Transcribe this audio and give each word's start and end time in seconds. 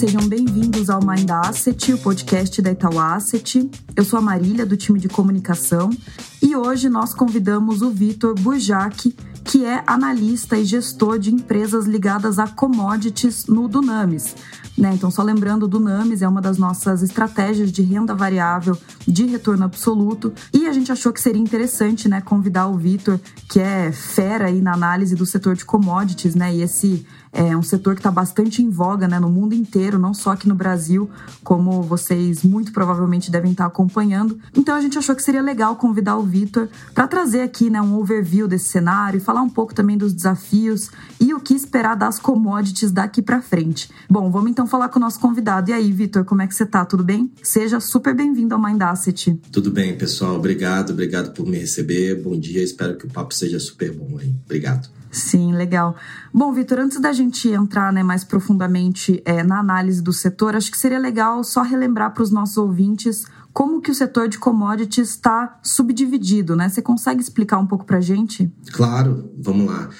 sejam 0.00 0.26
bem-vindos 0.26 0.88
ao 0.88 0.98
Mind 1.04 1.30
Asset, 1.30 1.92
o 1.92 1.98
podcast 1.98 2.62
da 2.62 2.72
Itaú 2.72 2.98
Asset. 2.98 3.70
Eu 3.94 4.02
sou 4.02 4.18
a 4.18 4.22
Marília, 4.22 4.64
do 4.64 4.74
time 4.74 4.98
de 4.98 5.10
comunicação, 5.10 5.90
e 6.40 6.56
hoje 6.56 6.88
nós 6.88 7.12
convidamos 7.12 7.82
o 7.82 7.90
Vitor 7.90 8.34
Burjac, 8.34 9.14
que 9.44 9.66
é 9.66 9.84
analista 9.86 10.56
e 10.56 10.64
gestor 10.64 11.18
de 11.18 11.30
empresas 11.30 11.84
ligadas 11.84 12.38
a 12.38 12.48
commodities 12.48 13.44
no 13.46 13.68
Dunamis. 13.68 14.34
Né? 14.78 14.90
Então, 14.94 15.10
só 15.10 15.22
lembrando, 15.22 15.64
o 15.64 15.68
Dunamis 15.68 16.22
é 16.22 16.28
uma 16.28 16.40
das 16.40 16.56
nossas 16.56 17.02
estratégias 17.02 17.70
de 17.70 17.82
renda 17.82 18.14
variável 18.14 18.78
de 19.06 19.26
retorno 19.26 19.64
absoluto 19.64 20.32
e 20.54 20.66
a 20.66 20.72
gente 20.72 20.90
achou 20.90 21.12
que 21.12 21.20
seria 21.20 21.42
interessante 21.42 22.08
né, 22.08 22.22
convidar 22.22 22.68
o 22.68 22.78
Vitor, 22.78 23.20
que 23.50 23.60
é 23.60 23.92
fera 23.92 24.46
aí 24.46 24.62
na 24.62 24.72
análise 24.72 25.14
do 25.14 25.26
setor 25.26 25.54
de 25.54 25.66
commodities, 25.66 26.34
né? 26.34 26.54
E 26.54 26.62
esse 26.62 27.04
é 27.32 27.56
um 27.56 27.62
setor 27.62 27.94
que 27.94 28.00
está 28.00 28.10
bastante 28.10 28.62
em 28.62 28.70
voga 28.70 29.06
né, 29.06 29.18
no 29.18 29.28
mundo 29.28 29.54
inteiro, 29.54 29.98
não 29.98 30.12
só 30.12 30.32
aqui 30.32 30.48
no 30.48 30.54
Brasil, 30.54 31.08
como 31.44 31.82
vocês 31.82 32.42
muito 32.42 32.72
provavelmente 32.72 33.30
devem 33.30 33.52
estar 33.52 33.66
acompanhando. 33.66 34.38
Então 34.54 34.74
a 34.74 34.80
gente 34.80 34.98
achou 34.98 35.14
que 35.14 35.22
seria 35.22 35.42
legal 35.42 35.76
convidar 35.76 36.16
o 36.16 36.22
Vitor 36.22 36.68
para 36.92 37.06
trazer 37.06 37.42
aqui 37.42 37.70
né, 37.70 37.80
um 37.80 37.94
overview 37.96 38.48
desse 38.48 38.68
cenário 38.68 39.18
e 39.18 39.20
falar 39.20 39.42
um 39.42 39.48
pouco 39.48 39.74
também 39.74 39.96
dos 39.96 40.12
desafios 40.12 40.90
e 41.20 41.32
o 41.32 41.40
que 41.40 41.54
esperar 41.54 41.94
das 41.94 42.18
commodities 42.18 42.90
daqui 42.90 43.22
para 43.22 43.40
frente. 43.40 43.88
Bom, 44.08 44.30
vamos 44.30 44.50
então 44.50 44.66
falar 44.66 44.88
com 44.88 44.98
o 44.98 45.02
nosso 45.02 45.20
convidado. 45.20 45.70
E 45.70 45.72
aí, 45.72 45.92
Vitor, 45.92 46.24
como 46.24 46.42
é 46.42 46.46
que 46.46 46.54
você 46.54 46.64
está? 46.64 46.84
Tudo 46.84 47.04
bem? 47.04 47.30
Seja 47.42 47.78
super 47.80 48.14
bem-vindo 48.14 48.54
ao 48.54 48.60
Mind 48.60 48.80
Asset. 48.82 49.38
Tudo 49.52 49.70
bem, 49.70 49.96
pessoal. 49.96 50.36
Obrigado, 50.36 50.90
obrigado 50.90 51.32
por 51.32 51.46
me 51.46 51.58
receber. 51.58 52.20
Bom 52.20 52.38
dia, 52.38 52.62
espero 52.62 52.96
que 52.96 53.06
o 53.06 53.10
papo 53.10 53.34
seja 53.34 53.58
super 53.60 53.92
bom 53.92 54.18
aí. 54.18 54.34
Obrigado. 54.44 54.99
Sim, 55.10 55.52
legal. 55.52 55.96
Bom, 56.32 56.52
Vitor, 56.52 56.78
antes 56.78 57.00
da 57.00 57.12
gente 57.12 57.48
entrar 57.48 57.92
né, 57.92 58.02
mais 58.02 58.22
profundamente 58.22 59.20
é, 59.24 59.42
na 59.42 59.58
análise 59.58 60.00
do 60.00 60.12
setor, 60.12 60.54
acho 60.54 60.70
que 60.70 60.78
seria 60.78 60.98
legal 60.98 61.42
só 61.42 61.62
relembrar 61.62 62.14
para 62.14 62.22
os 62.22 62.30
nossos 62.30 62.56
ouvintes 62.56 63.24
como 63.52 63.80
que 63.80 63.90
o 63.90 63.94
setor 63.94 64.28
de 64.28 64.38
commodities 64.38 65.10
está 65.10 65.58
subdividido, 65.62 66.54
né? 66.54 66.68
Você 66.68 66.80
consegue 66.80 67.20
explicar 67.20 67.58
um 67.58 67.66
pouco 67.66 67.84
para 67.84 67.98
a 67.98 68.00
gente? 68.00 68.48
Claro, 68.70 69.32
vamos 69.36 69.66
lá. 69.66 69.90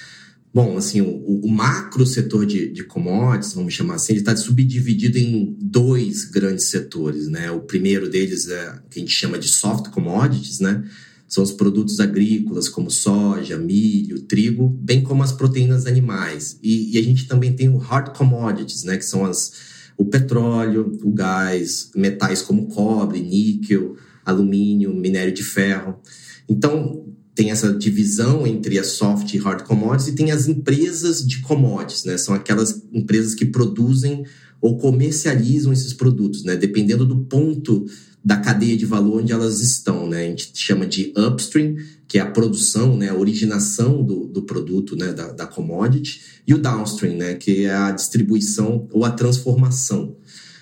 Bom, 0.52 0.76
assim, 0.76 1.00
o, 1.00 1.40
o 1.44 1.50
macro 1.50 2.04
setor 2.04 2.44
de, 2.44 2.72
de, 2.72 2.82
commodities, 2.84 3.52
vamos 3.52 3.72
chamar 3.72 3.94
assim, 3.94 4.14
ele 4.14 4.20
está 4.20 4.34
subdividido 4.36 5.16
em 5.16 5.56
dois 5.60 6.24
grandes 6.24 6.70
setores, 6.70 7.28
né? 7.28 7.50
O 7.50 7.60
primeiro 7.60 8.10
deles 8.10 8.48
é 8.48 8.80
que 8.90 8.98
a 8.98 9.02
gente 9.02 9.12
chama 9.12 9.38
de 9.38 9.48
soft 9.48 9.90
commodities, 9.90 10.58
né? 10.58 10.84
São 11.30 11.44
os 11.44 11.52
produtos 11.52 12.00
agrícolas, 12.00 12.68
como 12.68 12.90
soja, 12.90 13.56
milho, 13.56 14.22
trigo, 14.22 14.68
bem 14.68 15.00
como 15.00 15.22
as 15.22 15.30
proteínas 15.30 15.86
animais. 15.86 16.58
E, 16.60 16.96
e 16.96 16.98
a 16.98 17.02
gente 17.02 17.28
também 17.28 17.52
tem 17.52 17.68
o 17.68 17.76
hard 17.76 18.16
commodities, 18.16 18.82
né, 18.82 18.96
que 18.96 19.04
são 19.04 19.24
as, 19.24 19.52
o 19.96 20.04
petróleo, 20.04 20.98
o 21.04 21.12
gás, 21.12 21.92
metais 21.94 22.42
como 22.42 22.66
cobre, 22.66 23.20
níquel, 23.20 23.94
alumínio, 24.26 24.92
minério 24.92 25.32
de 25.32 25.44
ferro. 25.44 26.00
Então, 26.48 27.06
tem 27.32 27.52
essa 27.52 27.72
divisão 27.72 28.44
entre 28.44 28.76
as 28.76 28.88
soft 28.88 29.32
e 29.32 29.38
hard 29.38 29.62
commodities 29.62 30.08
e 30.08 30.16
tem 30.16 30.32
as 30.32 30.48
empresas 30.48 31.24
de 31.24 31.40
commodities, 31.42 32.04
né? 32.04 32.18
São 32.18 32.34
aquelas 32.34 32.82
empresas 32.92 33.36
que 33.36 33.44
produzem 33.44 34.24
ou 34.60 34.76
comercializam 34.78 35.72
esses 35.72 35.92
produtos, 35.92 36.42
né? 36.42 36.56
Dependendo 36.56 37.06
do 37.06 37.18
ponto 37.20 37.86
da 38.22 38.36
cadeia 38.36 38.76
de 38.76 38.84
valor 38.84 39.20
onde 39.20 39.32
elas 39.32 39.60
estão, 39.60 40.06
né? 40.06 40.24
A 40.24 40.28
gente 40.28 40.52
chama 40.54 40.86
de 40.86 41.12
upstream, 41.16 41.76
que 42.06 42.18
é 42.18 42.20
a 42.20 42.30
produção, 42.30 42.96
né? 42.96 43.08
A 43.08 43.14
originação 43.14 44.02
do, 44.04 44.26
do 44.26 44.42
produto, 44.42 44.94
né? 44.94 45.12
Da, 45.12 45.32
da 45.32 45.46
commodity, 45.46 46.20
e 46.46 46.52
o 46.52 46.58
downstream, 46.58 47.16
né? 47.16 47.34
Que 47.34 47.64
é 47.64 47.74
a 47.74 47.90
distribuição 47.90 48.86
ou 48.92 49.04
a 49.04 49.10
transformação. 49.10 50.16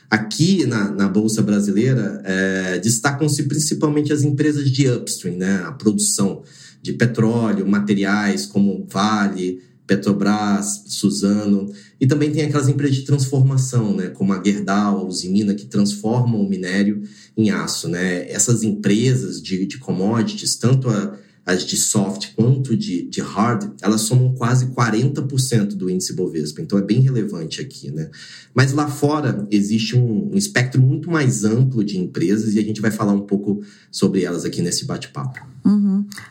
Aqui 0.09 0.65
na, 0.65 0.91
na 0.91 1.09
Bolsa 1.09 1.43
Brasileira, 1.43 2.23
é, 2.25 2.79
destacam-se 2.79 3.43
principalmente 3.43 4.13
as 4.13 4.23
empresas 4.23 4.71
de 4.71 4.89
upstream, 4.89 5.37
né? 5.37 5.63
A 5.67 5.73
produção 5.73 6.43
de 6.81 6.93
petróleo, 6.93 7.67
materiais 7.67 8.47
como 8.47 8.87
Vale, 8.89 9.61
Petrobras, 9.89 10.85
Suzano, 10.87 11.73
e 11.99 12.07
também 12.07 12.31
tem 12.31 12.43
aquelas 12.43 12.69
empresas 12.69 12.95
de 12.95 13.05
transformação, 13.05 13.97
né, 13.97 14.09
como 14.09 14.35
a 14.35 14.45
Gerdau, 14.45 14.99
a 14.99 15.05
Usimina, 15.05 15.55
que 15.55 15.65
transformam 15.65 16.43
o 16.43 16.49
minério 16.49 17.03
em 17.35 17.51
aço. 17.51 17.89
Né? 17.89 18.31
Essas 18.31 18.63
empresas 18.63 19.43
de, 19.43 19.65
de 19.67 19.79
commodities, 19.79 20.57
tanto 20.57 20.91
a, 20.91 21.17
as 21.49 21.65
de 21.65 21.79
soft 21.79 22.35
quanto 22.37 22.77
de, 22.77 23.09
de 23.09 23.23
hard, 23.23 23.73
elas 23.81 24.03
somam 24.03 24.35
quase 24.35 24.67
40% 24.67 25.69
do 25.69 25.89
índice 25.89 26.13
Bovespa. 26.13 26.61
Então 26.61 26.79
é 26.79 26.83
bem 26.83 27.01
relevante 27.01 27.63
aqui, 27.63 27.91
né? 27.91 28.11
Mas 28.53 28.75
lá 28.75 28.87
fora 28.87 29.49
existe 29.51 29.97
um, 29.97 30.31
um 30.31 30.37
espectro 30.37 30.83
muito 30.83 31.11
mais 31.11 31.45
amplo 31.45 31.83
de 31.83 31.99
empresas 31.99 32.55
e 32.55 32.59
a 32.59 32.63
gente 32.63 32.83
vai 32.83 32.91
falar 32.91 33.15
um 33.15 33.23
pouco 33.23 33.63
sobre 33.91 34.25
elas 34.25 34.45
aqui 34.45 34.61
nesse 34.61 34.85
bate-papo. 34.85 35.41
Uhum. 35.65 35.88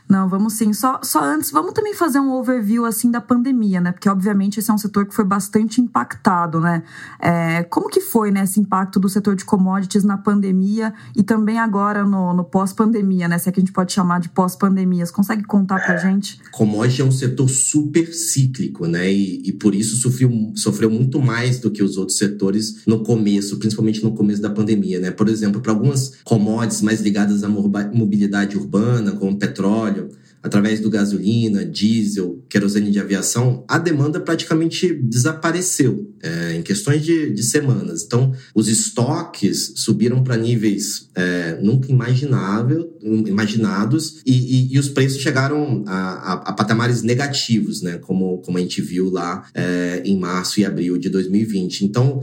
Não, 0.09 0.29
vamos 0.29 0.53
sim. 0.53 0.73
Só, 0.73 0.99
só 1.03 1.23
antes, 1.23 1.51
vamos 1.51 1.73
também 1.73 1.93
fazer 1.93 2.19
um 2.19 2.31
overview 2.31 2.85
assim 2.85 3.11
da 3.11 3.19
pandemia, 3.19 3.81
né? 3.81 3.91
Porque 3.91 4.09
obviamente 4.09 4.59
esse 4.59 4.71
é 4.71 4.73
um 4.73 4.77
setor 4.77 5.05
que 5.05 5.13
foi 5.13 5.25
bastante 5.25 5.81
impactado, 5.81 6.59
né? 6.59 6.83
É, 7.19 7.63
como 7.63 7.89
que 7.89 8.01
foi 8.01 8.31
né, 8.31 8.43
esse 8.43 8.59
impacto 8.59 8.99
do 8.99 9.09
setor 9.09 9.35
de 9.35 9.43
commodities 9.43 10.03
na 10.03 10.17
pandemia 10.17 10.93
e 11.16 11.23
também 11.23 11.59
agora 11.59 12.05
no, 12.05 12.33
no 12.33 12.43
pós-pandemia, 12.43 13.27
né? 13.27 13.37
Se 13.37 13.49
é 13.49 13.51
que 13.51 13.59
a 13.59 13.61
gente 13.61 13.73
pode 13.73 13.91
chamar 13.91 14.19
de 14.19 14.29
pós-pandemias. 14.29 15.11
Consegue 15.11 15.43
contar 15.43 15.83
pra 15.83 15.95
é, 15.95 15.97
gente? 15.97 16.39
Commodity 16.51 17.01
é 17.01 17.05
um 17.05 17.11
setor 17.11 17.49
super 17.49 18.13
cíclico, 18.13 18.87
né? 18.87 19.11
E, 19.11 19.41
e 19.45 19.51
por 19.51 19.75
isso 19.75 19.97
sofreu, 19.97 20.31
sofreu 20.55 20.89
muito 20.89 21.21
mais 21.21 21.59
do 21.59 21.69
que 21.69 21.83
os 21.83 21.97
outros 21.97 22.17
setores 22.17 22.85
no 22.85 23.03
começo, 23.03 23.57
principalmente 23.57 24.03
no 24.03 24.13
começo 24.13 24.41
da 24.41 24.49
pandemia, 24.49 24.99
né? 24.99 25.11
Por 25.11 25.27
exemplo, 25.27 25.61
para 25.61 25.71
algumas 25.71 26.13
commodities 26.23 26.81
mais 26.81 27.01
ligadas 27.01 27.43
à 27.43 27.49
mobilidade 27.49 28.57
urbana, 28.57 29.11
como 29.11 29.37
petróleo, 29.37 29.66
através 30.47 30.79
do 30.79 30.89
gasolina, 30.89 31.66
diesel, 31.66 32.44
querosene 32.50 32.89
de 32.91 33.00
aviação, 33.00 33.66
a 33.67 33.78
demanda 33.78 34.19
praticamente 34.19 34.94
desapareceu 34.94 36.13
é, 36.22 36.53
em 36.53 36.61
questões 36.61 37.03
de, 37.03 37.31
de, 37.31 37.44
semanas. 37.44 38.03
Então, 38.03 38.33
os 38.55 38.67
estoques 38.67 39.73
subiram 39.75 40.23
para 40.23 40.38
níveis 40.38 41.09
é, 41.16 41.59
nunca 41.61 41.91
imaginável, 41.91 42.97
imaginados 43.01 44.22
e, 44.25 44.33
e, 44.33 44.73
e, 44.73 44.79
os 44.79 44.89
preços 44.89 45.22
chegaram 45.22 45.84
a, 45.85 45.94
a, 45.94 46.34
a, 46.34 46.53
patamares 46.53 47.03
negativos, 47.03 47.81
né? 47.81 47.97
Como, 47.97 48.39
como 48.39 48.57
a 48.57 48.61
gente 48.61 48.81
viu 48.81 49.09
lá 49.09 49.45
é, 49.53 50.01
em 50.05 50.17
março 50.17 50.59
e 50.59 50.66
abril 50.66 50.97
de 50.97 51.09
2020. 51.09 51.85
Então, 51.85 52.22